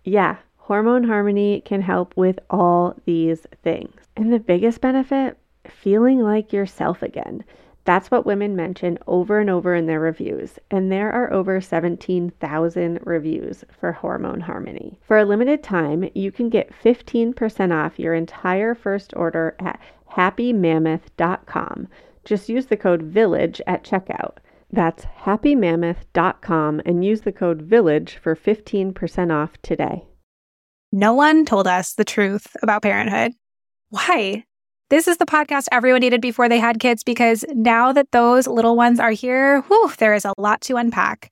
[0.06, 3.94] Yeah, Hormone Harmony can help with all these things.
[4.16, 5.38] And the biggest benefit?
[5.68, 7.44] Feeling like yourself again.
[7.84, 13.00] That's what women mention over and over in their reviews, and there are over 17,000
[13.04, 15.00] reviews for Hormone Harmony.
[15.02, 19.80] For a limited time, you can get 15% off your entire first order at
[20.16, 21.88] happymammoth.com.
[22.26, 24.38] Just use the code VILLAGE at checkout.
[24.72, 30.06] That's happymammoth.com and use the code VILLAGE for 15% off today.
[30.92, 33.34] No one told us the truth about parenthood.
[33.90, 34.44] Why?
[34.90, 38.76] This is the podcast everyone needed before they had kids because now that those little
[38.76, 41.32] ones are here, whew, there is a lot to unpack.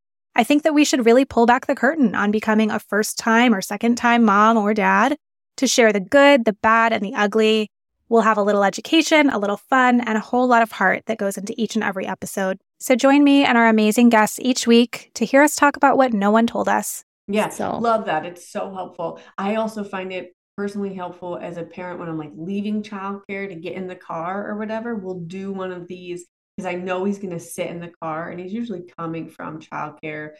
[0.35, 3.53] I think that we should really pull back the curtain on becoming a first time
[3.53, 5.17] or second time mom or dad
[5.57, 7.69] to share the good, the bad, and the ugly.
[8.07, 11.17] We'll have a little education, a little fun, and a whole lot of heart that
[11.17, 12.57] goes into each and every episode.
[12.79, 16.13] So join me and our amazing guests each week to hear us talk about what
[16.13, 17.03] no one told us.
[17.27, 18.25] Yeah, So- love that.
[18.25, 19.19] It's so helpful.
[19.37, 23.55] I also find it personally helpful as a parent when I'm like leaving childcare to
[23.55, 24.95] get in the car or whatever.
[24.95, 26.25] We'll do one of these
[26.61, 29.59] because I know he's going to sit in the car and he's usually coming from
[29.59, 30.31] childcare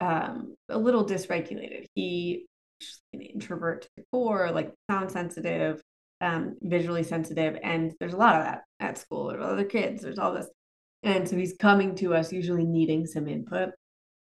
[0.00, 1.86] um, a little dysregulated.
[1.94, 2.46] He
[3.12, 5.80] an introvert to the core, like sound sensitive,
[6.20, 9.28] um, visually sensitive, and there's a lot of that at school.
[9.28, 10.02] There's other kids.
[10.02, 10.48] There's all this,
[11.02, 13.70] and so he's coming to us usually needing some input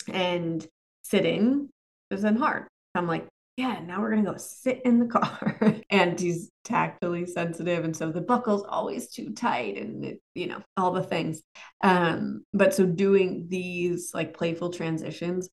[0.09, 0.66] and
[1.03, 1.68] sitting
[2.11, 2.66] isn't hard.
[2.94, 3.26] I'm like,
[3.59, 5.59] yeah, now we're gonna go sit in the car.
[5.90, 10.62] and he's tactily sensitive, and so the buckle's always too tight, and it, you know,
[10.76, 11.42] all the things.
[11.82, 15.48] Um, but so doing these like playful transitions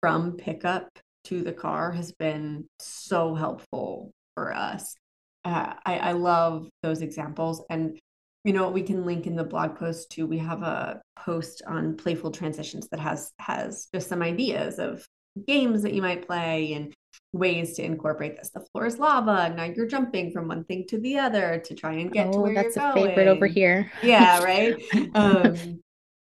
[0.00, 0.88] from pickup
[1.24, 4.96] to the car has been so helpful for us.
[5.44, 7.98] Uh, I, I love those examples, and
[8.42, 10.26] you know we can link in the blog post too.
[10.26, 15.04] We have a post on playful transitions that has has just some ideas of
[15.46, 16.94] games that you might play and
[17.32, 18.50] ways to incorporate this.
[18.50, 19.52] The floor is lava.
[19.56, 22.42] Now you're jumping from one thing to the other to try and get to oh,
[22.42, 23.06] where that's you're a going.
[23.08, 23.90] favorite over here.
[24.02, 24.76] Yeah, right.
[25.14, 25.80] um,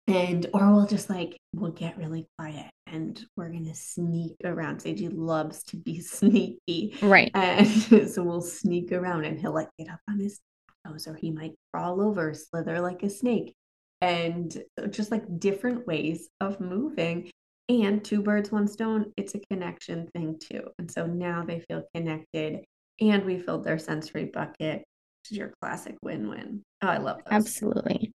[0.06, 4.80] and or we'll just like we'll get really quiet and we're gonna sneak around.
[4.80, 7.30] Sage loves to be sneaky, Right.
[7.34, 7.68] and
[8.10, 10.40] so we'll sneak around and he'll like get up on his
[10.86, 13.54] toes or he might crawl over, slither like a snake,
[14.00, 14.56] and
[14.90, 17.30] just like different ways of moving.
[17.68, 20.70] And two birds, one stone, it's a connection thing too.
[20.78, 22.64] And so now they feel connected
[23.00, 26.62] and we filled their sensory bucket, which is your classic win win.
[26.82, 27.32] Oh, I love those.
[27.32, 28.12] Absolutely.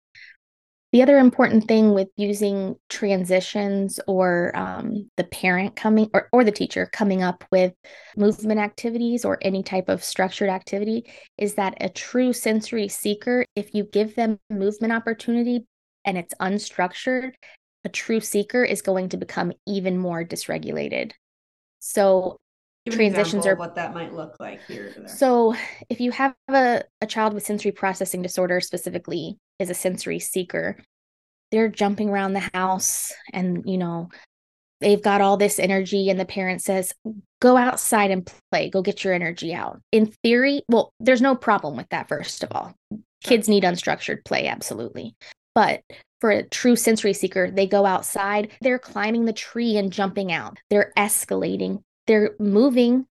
[0.92, 6.50] The other important thing with using transitions or um, the parent coming or, or the
[6.50, 7.72] teacher coming up with
[8.16, 13.72] movement activities or any type of structured activity is that a true sensory seeker, if
[13.72, 15.64] you give them movement opportunity
[16.04, 17.32] and it's unstructured,
[17.84, 21.12] a true seeker is going to become even more dysregulated.
[21.80, 22.36] So
[22.88, 24.94] transitions are what that might look like here.
[25.06, 25.54] So
[25.88, 30.76] if you have a, a child with sensory processing disorder specifically is a sensory seeker,
[31.50, 34.08] they're jumping around the house and you know
[34.80, 36.92] they've got all this energy and the parent says
[37.40, 38.70] go outside and play.
[38.70, 39.80] Go get your energy out.
[39.92, 42.74] In theory well there's no problem with that first of all.
[43.22, 45.14] Kids need unstructured play absolutely.
[45.54, 45.82] But
[46.20, 50.58] for a true sensory seeker they go outside they're climbing the tree and jumping out.
[50.68, 51.82] They're escalating.
[52.06, 53.06] They're moving.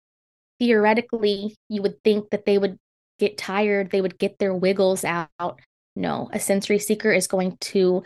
[0.59, 2.77] Theoretically you would think that they would
[3.19, 5.59] get tired they would get their wiggles out.
[5.95, 8.03] No a sensory seeker is going to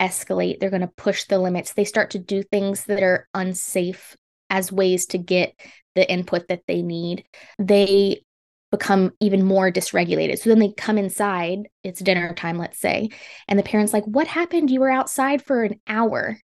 [0.00, 0.60] escalate.
[0.60, 1.72] They're going to push the limits.
[1.72, 4.16] They start to do things that are unsafe
[4.50, 5.54] as ways to get
[5.94, 7.24] the input that they need.
[7.58, 8.22] They
[8.76, 10.38] become even more dysregulated.
[10.38, 13.10] So then they come inside it's dinner time let's say
[13.46, 14.70] and the parents like what happened?
[14.70, 16.38] You were outside for an hour.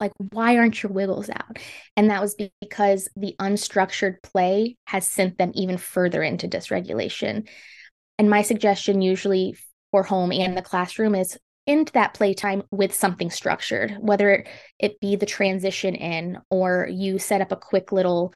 [0.00, 1.58] Like why aren't your wiggles out?
[1.96, 7.48] And that was because the unstructured play has sent them even further into dysregulation.
[8.18, 9.56] And my suggestion usually
[9.92, 14.44] for home and the classroom is into that playtime with something structured, whether
[14.78, 18.34] it be the transition in or you set up a quick little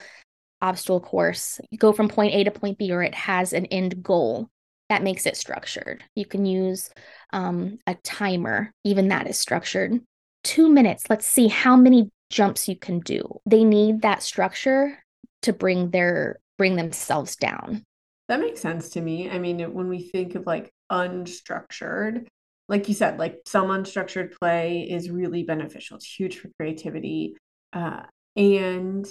[0.61, 1.61] obstacle course.
[1.71, 4.49] You go from point A to point B, or it has an end goal
[4.89, 6.03] that makes it structured.
[6.15, 6.91] You can use
[7.33, 10.01] um, a timer, even that is structured.
[10.45, 13.41] Two minutes, let's see how many jumps you can do.
[13.47, 15.03] They need that structure
[15.43, 17.85] to bring their bring themselves down.
[18.29, 19.31] That makes sense to me.
[19.31, 22.27] I mean, when we think of like unstructured,
[22.69, 25.97] like you said, like some unstructured play is really beneficial.
[25.97, 27.37] It's huge for creativity.
[27.73, 28.03] Uh,
[28.37, 29.07] and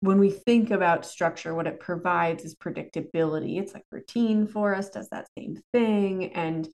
[0.00, 3.60] when we think about structure, what it provides is predictability.
[3.60, 6.32] It's like routine for us, does that same thing.
[6.32, 6.68] And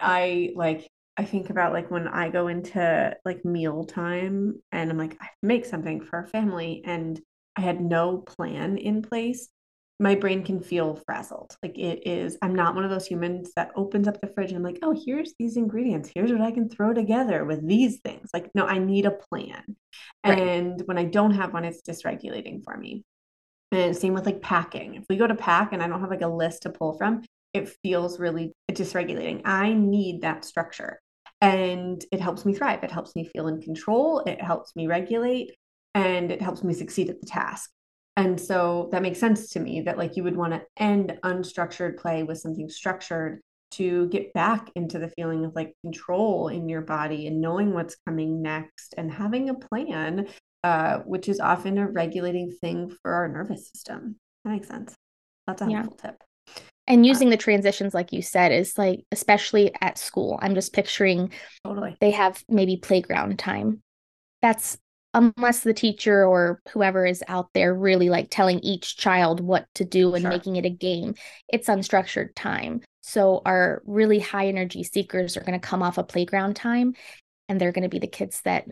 [0.00, 4.98] I like, I think about like when I go into like meal time and I'm
[4.98, 7.20] like, I make something for our family and
[7.56, 9.48] I had no plan in place
[10.00, 11.56] my brain can feel frazzled.
[11.62, 14.58] Like it is, I'm not one of those humans that opens up the fridge and
[14.58, 16.10] I'm like, oh, here's these ingredients.
[16.12, 18.30] Here's what I can throw together with these things.
[18.34, 19.76] Like, no, I need a plan.
[20.26, 20.38] Right.
[20.38, 23.04] And when I don't have one, it's dysregulating for me.
[23.70, 24.96] And same with like packing.
[24.96, 27.22] If we go to pack and I don't have like a list to pull from,
[27.52, 29.42] it feels really dysregulating.
[29.44, 31.00] I need that structure.
[31.40, 32.82] And it helps me thrive.
[32.82, 34.20] It helps me feel in control.
[34.20, 35.52] It helps me regulate
[35.94, 37.70] and it helps me succeed at the task.
[38.16, 41.98] And so that makes sense to me that like you would want to end unstructured
[41.98, 43.40] play with something structured
[43.72, 47.96] to get back into the feeling of like control in your body and knowing what's
[48.06, 50.28] coming next and having a plan,
[50.62, 54.16] uh, which is often a regulating thing for our nervous system.
[54.44, 54.94] That makes sense.
[55.48, 56.10] That's a helpful yeah.
[56.10, 56.22] tip.
[56.86, 60.54] And uh, using uh, the transitions, like you said, is like, especially at school, I'm
[60.54, 61.32] just picturing
[61.64, 61.96] totally.
[62.00, 63.82] they have maybe playground time.
[64.40, 64.78] That's
[65.14, 69.84] unless the teacher or whoever is out there really like telling each child what to
[69.84, 70.30] do and sure.
[70.30, 71.14] making it a game
[71.48, 76.00] it's unstructured time so our really high energy seekers are going to come off a
[76.00, 76.94] of playground time
[77.48, 78.66] and they're going to be the kids that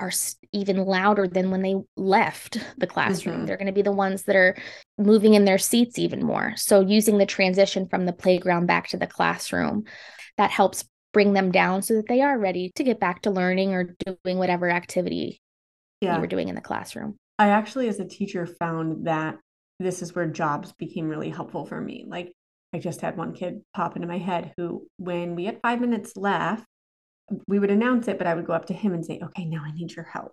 [0.00, 0.10] are
[0.52, 3.36] even louder than when they left the classroom.
[3.36, 3.46] Mm-hmm.
[3.46, 4.56] They're going to be the ones that are
[4.98, 6.54] moving in their seats even more.
[6.56, 9.84] So, using the transition from the playground back to the classroom,
[10.36, 13.72] that helps bring them down so that they are ready to get back to learning
[13.72, 15.40] or doing whatever activity
[16.04, 16.14] yeah.
[16.14, 17.16] you were doing in the classroom.
[17.38, 19.38] I actually, as a teacher, found that
[19.80, 22.04] this is where jobs became really helpful for me.
[22.06, 22.32] Like,
[22.72, 26.16] I just had one kid pop into my head who, when we had five minutes
[26.16, 26.64] left,
[27.48, 29.62] we would announce it, but I would go up to him and say, Okay, now
[29.64, 30.32] I need your help.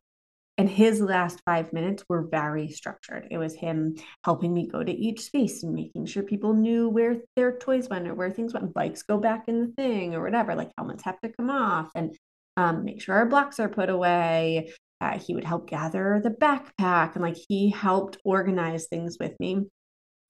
[0.57, 3.27] And his last five minutes were very structured.
[3.31, 7.17] It was him helping me go to each space and making sure people knew where
[7.35, 8.73] their toys went or where things went.
[8.73, 12.15] Bikes go back in the thing or whatever, like helmets have to come off and
[12.57, 14.71] um, make sure our blocks are put away.
[15.01, 19.63] Uh, he would help gather the backpack and like he helped organize things with me.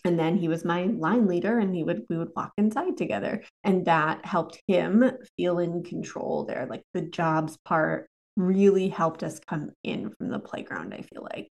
[0.04, 3.44] And then he was my line leader and he would we would walk inside together.
[3.64, 5.04] And that helped him
[5.38, 6.66] feel in control there.
[6.70, 11.50] Like the jobs part really helped us come in from the playground i feel like.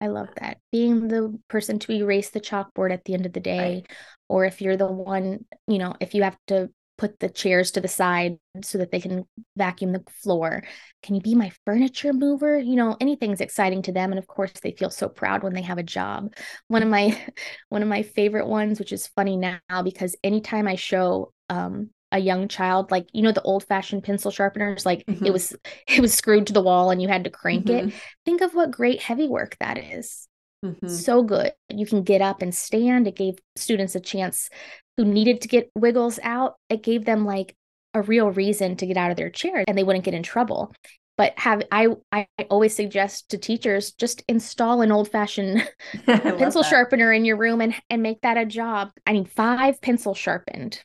[0.00, 0.58] I love that.
[0.72, 3.90] Being the person to erase the chalkboard at the end of the day right.
[4.28, 7.80] or if you're the one you know if you have to put the chairs to
[7.80, 9.24] the side so that they can
[9.56, 10.62] vacuum the floor.
[11.02, 12.58] Can you be my furniture mover?
[12.58, 15.62] You know, anything's exciting to them and of course they feel so proud when they
[15.62, 16.32] have a job.
[16.68, 17.18] One of my
[17.68, 22.18] one of my favorite ones which is funny now because anytime I show um a
[22.18, 25.26] young child like you know the old fashioned pencil sharpeners like Mhm.
[25.26, 25.56] it was
[25.88, 27.88] it was screwed to the wall and you had to crank Mhm.
[27.90, 27.92] it
[28.24, 30.28] think of what great heavy work that is
[30.64, 30.88] Mhm.
[30.90, 34.48] so good you can get up and stand it gave students a chance
[34.96, 37.54] who needed to get wiggles out it gave them like
[37.94, 40.72] a real reason to get out of their chair and they wouldn't get in trouble
[41.16, 45.68] but have I, I always suggest to teachers just install an old fashioned
[46.06, 46.68] pencil that.
[46.68, 48.90] sharpener in your room and and make that a job.
[49.06, 50.82] I need five pencils sharpened.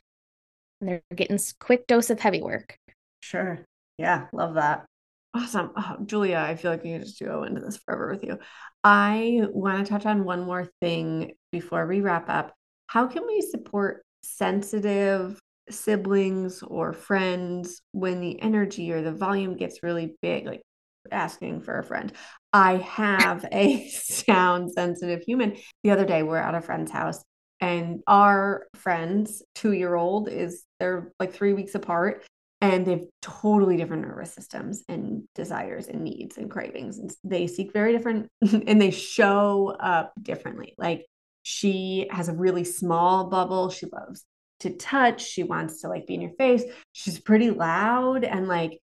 [0.82, 2.77] And they're getting quick dose of heavy work.
[3.21, 3.65] Sure.
[3.97, 4.86] Yeah, love that.
[5.34, 5.71] Awesome.
[5.77, 8.39] Oh, Julia, I feel like we could just go into this forever with you.
[8.84, 12.53] I want to touch on one more thing before we wrap up.
[12.88, 19.84] How can we support sensitive siblings or friends when the energy or the volume gets
[19.84, 20.63] really big, like
[21.11, 22.11] asking for a friend?
[22.51, 25.57] I have a sound sensitive human.
[25.84, 27.23] The other day, we're at a friend's house
[27.61, 32.23] and our friend's two year old is they're like three weeks apart
[32.62, 37.47] and they have totally different nervous systems and desires and needs and cravings and they
[37.47, 40.76] seek very different and they show up differently.
[40.78, 41.05] Like
[41.43, 44.26] she has a really small bubble she loves
[44.60, 48.80] to touch she wants to like be in your face she's pretty loud and like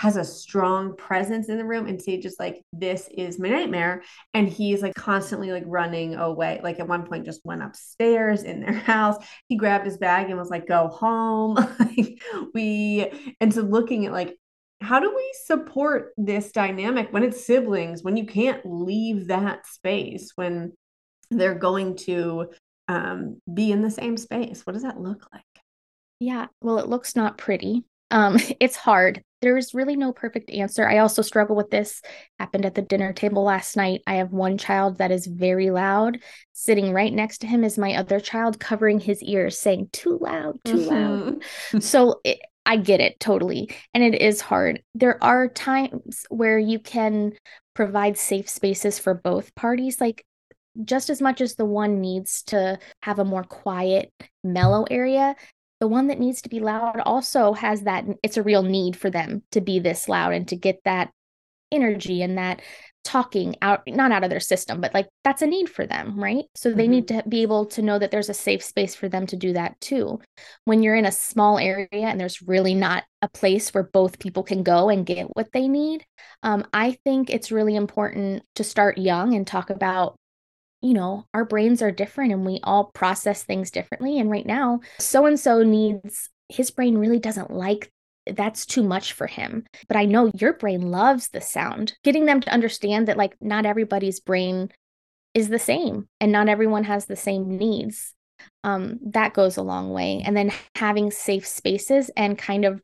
[0.00, 4.02] has a strong presence in the room and Sage is like this is my nightmare
[4.32, 8.60] and he's like constantly like running away like at one point just went upstairs in
[8.60, 11.58] their house he grabbed his bag and was like go home
[12.54, 14.34] we and so looking at like
[14.80, 20.32] how do we support this dynamic when it's siblings when you can't leave that space
[20.34, 20.72] when
[21.30, 22.46] they're going to
[22.88, 25.44] um, be in the same space what does that look like
[26.20, 26.46] Yeah.
[26.60, 27.84] Well, it looks not pretty.
[28.10, 29.22] Um, it's hard.
[29.42, 30.86] There's really no perfect answer.
[30.86, 32.02] I also struggle with this.
[32.38, 34.02] Happened at the dinner table last night.
[34.06, 36.18] I have one child that is very loud.
[36.52, 40.58] Sitting right next to him is my other child covering his ears, saying, too loud,
[40.64, 41.40] too loud.
[41.72, 41.82] Mhm.
[41.82, 43.74] so it, I get it totally.
[43.94, 44.82] And it is hard.
[44.94, 47.32] There are times where you can
[47.74, 50.00] provide safe spaces for both parties.
[50.00, 50.24] Like,
[50.84, 54.12] just as much as the one needs to have a more quiet,
[54.44, 55.34] mellow area,
[55.80, 59.10] the one that needs to be loud also has that it's a real need for
[59.10, 61.10] them to be this loud and to get that
[61.72, 62.60] energy and that
[63.02, 66.44] talking out not out of their system but like that's a need for them right?
[66.54, 69.26] So they need to be able to know that there's a safe space for them
[69.28, 70.20] to do that too.
[70.64, 74.42] When you're in a small area and there's really not a place where both people
[74.42, 76.04] can go and get what they need
[76.42, 80.16] um, i think it's really important to start young and talk about
[80.82, 84.18] you know, our brains are different and we all process things differently.
[84.18, 87.90] And right now, so and so needs his brain really doesn't like
[88.26, 89.64] that's too much for him.
[89.88, 91.94] But I know your brain loves the sound.
[92.04, 94.70] Getting them to understand that, like, not everybody's brain
[95.34, 98.14] is the same and not everyone has the same needs.
[98.64, 100.22] Um, that goes a long way.
[100.24, 102.82] And then having safe spaces and kind of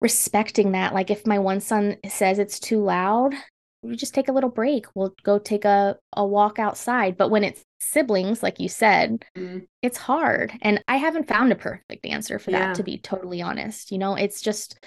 [0.00, 0.94] respecting that.
[0.94, 3.34] Like, if my one son says it's too loud,
[3.82, 4.86] we just take a little break.
[4.94, 7.16] We'll go take a, a walk outside.
[7.16, 9.66] But when it's siblings, like you said, Mhm.
[9.82, 10.52] it's hard.
[10.62, 12.72] And I haven't found a perfect answer for that, Yeah.
[12.74, 13.90] to be totally honest.
[13.90, 14.78] You know, it's just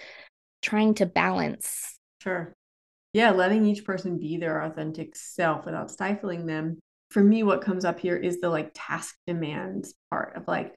[0.62, 1.98] trying to balance.
[2.22, 2.54] Sure.
[3.14, 6.80] Yeah, letting each person be their authentic self without stifling them.
[7.10, 10.74] For me, what comes up here is the like task demands part of like,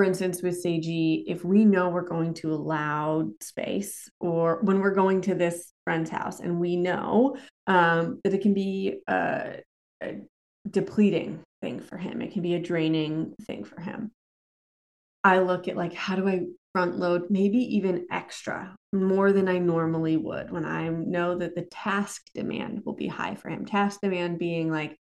[0.00, 0.88] for instance, with Sage,
[1.28, 5.74] if we know we're going to a loud space or when we're going to this
[5.84, 7.36] friend's house and we know
[7.66, 9.56] um, that it can be a,
[10.02, 10.14] a
[10.70, 14.10] depleting thing for him, it can be a draining thing for him.
[15.22, 19.58] I look at like, how do I front load, maybe even extra, more than I
[19.58, 23.66] normally would when I know that the task demand will be high for him.
[23.66, 24.96] Task demand being like,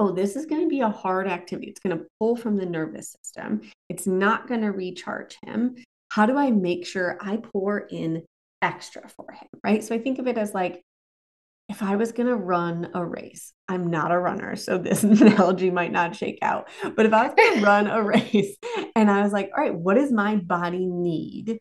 [0.00, 1.68] oh, this is going to be a hard activity.
[1.68, 3.60] It's going to pull from the nervous system.
[3.90, 5.76] It's not going to recharge him.
[6.08, 8.24] How do I make sure I pour in
[8.62, 9.46] extra for him?
[9.62, 9.84] Right.
[9.84, 10.80] So I think of it as like,
[11.68, 15.70] if I was going to run a race, I'm not a runner, so this analogy
[15.70, 16.68] might not shake out.
[16.96, 18.56] But if I was going to run a race
[18.96, 21.60] and I was like, all right, what does my body need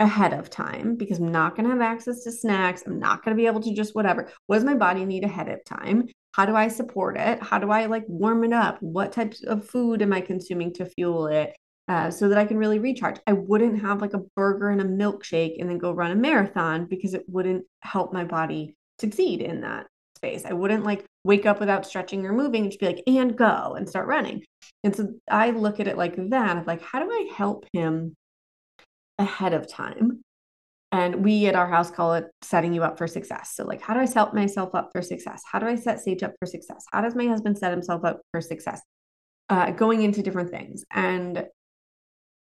[0.00, 0.96] ahead of time?
[0.96, 2.82] Because I'm not going to have access to snacks.
[2.86, 4.32] I'm not going to be able to just whatever.
[4.46, 6.08] What does my body need ahead of time?
[6.34, 7.40] How do I support it?
[7.40, 8.82] How do I like warm it up?
[8.82, 11.54] What types of food am I consuming to fuel it?
[11.86, 13.20] Uh, so that I can really recharge.
[13.28, 16.86] I wouldn't have like a burger and a milkshake and then go run a marathon
[16.86, 20.44] because it wouldn't help my body succeed in that space.
[20.44, 23.74] I wouldn't like wake up without stretching or moving and just be like, and go
[23.76, 24.42] and start running.
[24.82, 28.16] And so I look at it like that of like, how do I help him
[29.20, 30.22] ahead of time?
[30.94, 33.50] And we at our house call it setting you up for success.
[33.56, 35.42] So, like, how do I set myself up for success?
[35.50, 36.84] How do I set Sage up for success?
[36.92, 38.80] How does my husband set himself up for success?
[39.48, 40.84] Uh, going into different things.
[40.92, 41.46] And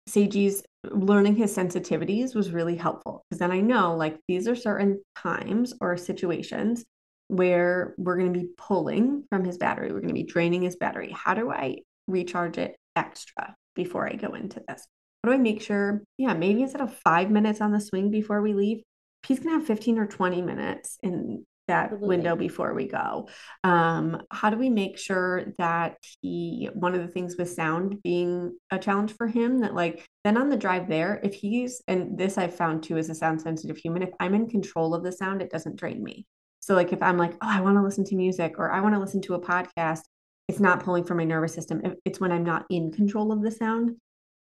[0.06, 5.02] Sage's learning his sensitivities was really helpful because then I know like these are certain
[5.14, 6.86] times or situations
[7.26, 9.92] where we're going to be pulling from his battery.
[9.92, 11.14] We're going to be draining his battery.
[11.14, 14.86] How do I recharge it extra before I go into this?
[15.22, 18.40] How do I make sure, yeah, maybe instead of five minutes on the swing before
[18.40, 18.82] we leave,
[19.26, 22.08] he's going to have 15 or 20 minutes in that Absolutely.
[22.08, 23.28] window before we go.
[23.62, 28.56] Um, how do we make sure that he, one of the things with sound being
[28.70, 32.38] a challenge for him, that like then on the drive there, if he's, and this
[32.38, 35.42] I've found too as a sound sensitive human, if I'm in control of the sound,
[35.42, 36.26] it doesn't drain me.
[36.60, 38.94] So, like, if I'm like, oh, I want to listen to music or I want
[38.94, 40.02] to listen to a podcast,
[40.48, 41.82] it's not pulling from my nervous system.
[42.04, 43.96] It's when I'm not in control of the sound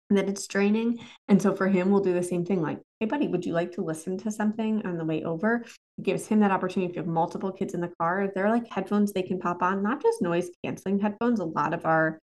[0.09, 0.99] that it's draining.
[1.27, 3.71] And so for him, we'll do the same thing like, hey, buddy, would you like
[3.73, 5.65] to listen to something on the way over?
[5.97, 6.89] It gives him that opportunity.
[6.89, 9.81] If you have multiple kids in the car, they're like headphones they can pop on,
[9.81, 11.39] not just noise canceling headphones.
[11.39, 12.19] A lot of our,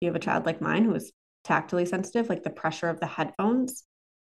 [0.00, 1.12] you have a child like mine who is
[1.44, 3.84] tactily sensitive, like the pressure of the headphones,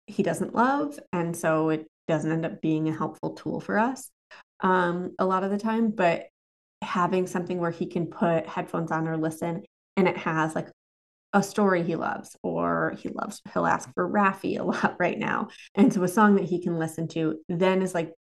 [0.06, 0.98] he doesn't love.
[1.12, 4.10] And so it doesn't end up being a helpful tool for us
[4.60, 6.26] um, a lot of the time, but
[6.82, 9.64] having something where he can put headphones on or listen
[9.96, 10.68] and it has like
[11.36, 15.48] a story he loves or he loves he'll ask for Raffi a lot right now
[15.74, 18.14] and so a song that he can listen to then is like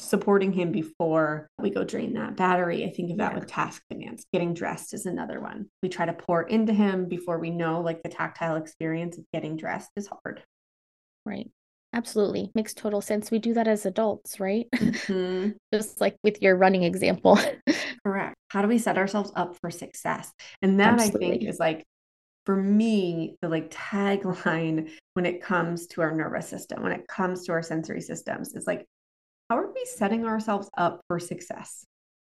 [0.00, 3.38] supporting him before we go drain that battery i think of that yeah.
[3.38, 7.38] with task demands getting dressed is another one we try to pour into him before
[7.40, 10.42] we know like the tactile experience of getting dressed is hard
[11.26, 11.50] right
[11.96, 12.50] Absolutely.
[12.54, 13.30] Makes total sense.
[13.30, 14.66] We do that as adults, right?
[14.74, 15.52] Mm-hmm.
[15.72, 17.38] Just like with your running example.
[18.04, 18.34] Correct.
[18.48, 20.30] How do we set ourselves up for success?
[20.60, 21.26] And that Absolutely.
[21.26, 21.86] I think is like
[22.46, 27.44] for me, the like tagline when it comes to our nervous system, when it comes
[27.44, 28.86] to our sensory systems, is like,
[29.50, 31.84] how are we setting ourselves up for success?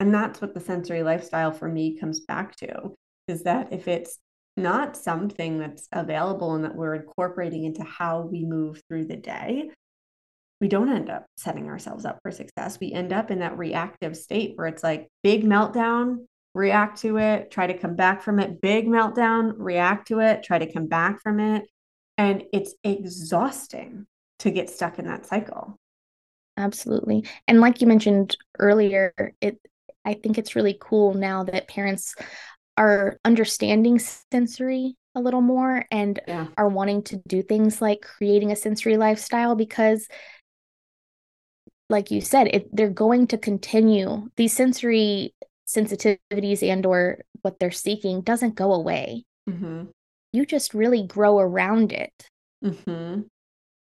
[0.01, 2.95] And that's what the sensory lifestyle for me comes back to
[3.29, 4.19] is that if it's
[4.57, 9.71] not something that's available and that we're incorporating into how we move through the day,
[10.61, 12.79] we don't end up setting ourselves up for success.
[12.81, 17.51] We end up in that reactive state where it's like big meltdown, react to it,
[17.51, 21.23] try to come back from it, big meltdown, react to it, try to come back
[21.23, 21.65] from it.
[22.19, 24.07] And it's exhausting
[24.41, 25.79] to get stuck in that cycle.
[26.57, 27.25] Absolutely.
[27.47, 29.59] And like you mentioned earlier, it
[30.05, 32.15] I think it's really cool now that parents
[32.77, 36.47] are understanding sensory a little more and yeah.
[36.57, 40.09] are wanting to do things like creating a sensory lifestyle because
[41.91, 45.35] like you said it, they're going to continue these sensory
[45.75, 49.25] sensitivities and or what they're seeking doesn't go away.
[49.49, 49.85] Mm-hmm.
[50.33, 52.13] you just really grow around it.
[52.65, 53.23] Mm-hmm.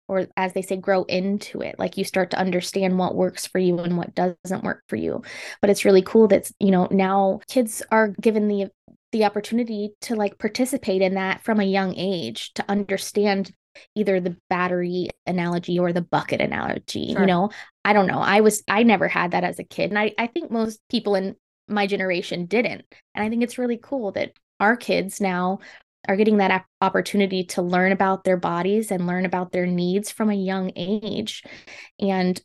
[0.08, 1.78] or as they say grow into it.
[1.78, 5.22] Like you start to understand what works for you and what doesn't work for you.
[5.62, 8.72] But it's really cool that you know now kids are given the
[9.12, 13.54] the opportunity to like participate in that from a young age to understand
[13.96, 17.22] either the battery analogy or the bucket analogy sure.
[17.22, 17.50] you know?
[17.86, 18.20] I don't know.
[18.20, 19.92] I was i never had that as a kid.
[19.92, 21.36] And i i think most people in
[21.68, 22.84] my generation didn't.
[23.16, 25.60] And i think it's really cool that our kids now
[26.08, 30.30] are getting that opportunity to learn about their bodies and learn about their needs from
[30.30, 31.44] a young age.
[32.00, 32.42] And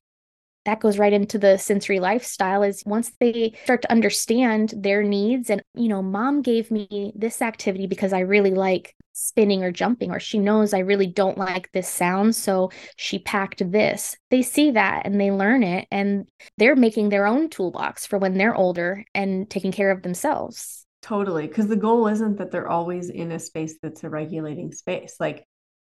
[0.65, 5.51] that goes right into the sensory lifestyle is once they start to understand their needs
[5.51, 10.11] and you know mom gave me this activity because i really like spinning or jumping
[10.13, 14.17] or she knows i really don't like this sound so she packed this.
[14.31, 18.35] They see that and they learn it and they're making their own toolbox for when
[18.35, 20.87] they're older and taking care of themselves.
[21.01, 25.17] Totally because the goal isn't that they're always in a space that's a regulating space.
[25.21, 25.47] Like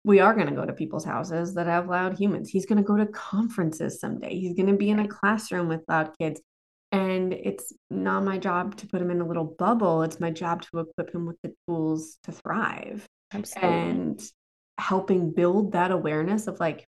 [0.06, 2.48] we are going to go to people's houses that have loud humans.
[2.48, 4.38] He's going to go to conferences someday.
[4.38, 6.40] He's going to be in a classroom with loud kids.
[6.92, 10.04] And it's not my job to put him in a little bubble.
[10.04, 13.04] It's my job to equip him with the tools to thrive.
[13.34, 13.68] Absolutely.
[13.68, 14.22] And
[14.78, 16.86] helping build that awareness of like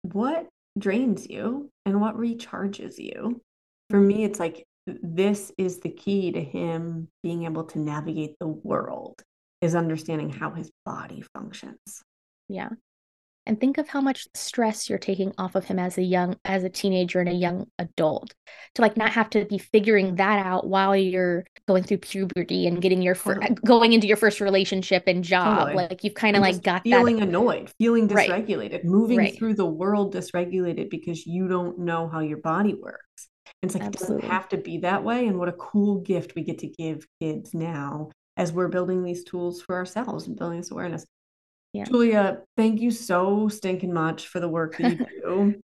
[0.00, 0.46] what
[0.78, 3.38] drains you and what recharges you.
[3.90, 8.48] For me, it's like this is the key to him being able to navigate the
[8.48, 9.22] world
[9.60, 12.02] is understanding how his body functions.
[12.48, 12.70] Yeah.
[13.48, 16.64] And think of how much stress you're taking off of him as a young as
[16.64, 18.34] a teenager and a young adult.
[18.74, 22.82] To like not have to be figuring that out while you're going through puberty and
[22.82, 25.68] getting your fir- going into your first relationship and job.
[25.68, 25.84] Totally.
[25.84, 28.84] Like you've kind of like got feeling annoyed, feeling dysregulated, right.
[28.84, 29.38] moving right.
[29.38, 33.28] through the world dysregulated because you don't know how your body works.
[33.62, 34.16] And it's like Absolutely.
[34.16, 35.28] it doesn't have to be that way.
[35.28, 39.22] And what a cool gift we get to give kids now as we're building these
[39.22, 41.06] tools for ourselves and building this awareness.
[41.76, 41.84] Yeah.
[41.84, 45.60] Julia, thank you so stinking much for the work that you do.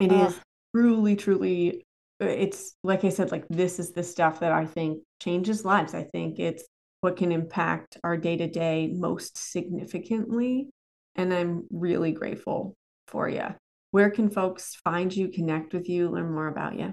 [0.00, 0.26] It oh.
[0.26, 0.38] is
[0.74, 1.86] truly, truly,
[2.22, 5.94] uh, it's like I said, like this is the stuff that I think changes lives.
[5.94, 6.62] I think it's
[7.00, 10.68] what can impact our day to day most significantly.
[11.14, 12.74] And I'm really grateful
[13.08, 13.46] for you.
[13.92, 16.92] Where can folks find you, connect with you, learn more about you?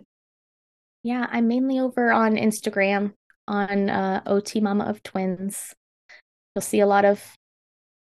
[1.03, 3.11] Yeah, I'm mainly over on Instagram
[3.45, 5.73] on uh, OT Mama of Twins.
[6.55, 7.21] You'll see a lot of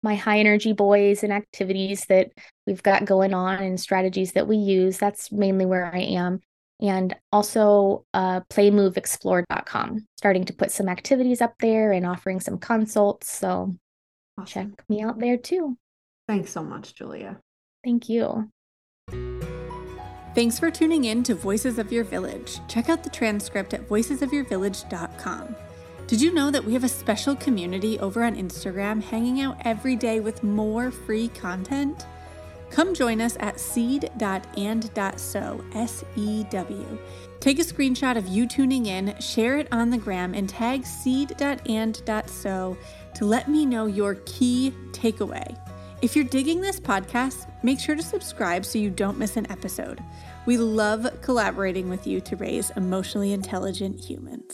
[0.05, 2.31] my high energy boys and activities that
[2.65, 4.97] we've got going on and strategies that we use.
[4.97, 6.39] That's mainly where I am.
[6.79, 13.31] And also uh, playmoveexplore.com, starting to put some activities up there and offering some consults.
[13.31, 13.75] So
[14.37, 14.45] awesome.
[14.45, 15.77] check me out there too.
[16.27, 17.39] Thanks so much, Julia.
[17.83, 18.51] Thank you.
[20.35, 22.59] Thanks for tuning in to Voices of Your Village.
[22.67, 25.55] Check out the transcript at voicesofyourvillage.com.
[26.07, 29.95] Did you know that we have a special community over on Instagram hanging out every
[29.95, 32.05] day with more free content?
[32.69, 34.15] Come join us at seed.and.sew,
[35.73, 36.99] S E W.
[37.39, 42.77] Take a screenshot of you tuning in, share it on the gram, and tag seed.and.sew
[43.15, 45.57] to let me know your key takeaway.
[46.03, 50.03] If you're digging this podcast, make sure to subscribe so you don't miss an episode.
[50.45, 54.53] We love collaborating with you to raise emotionally intelligent humans.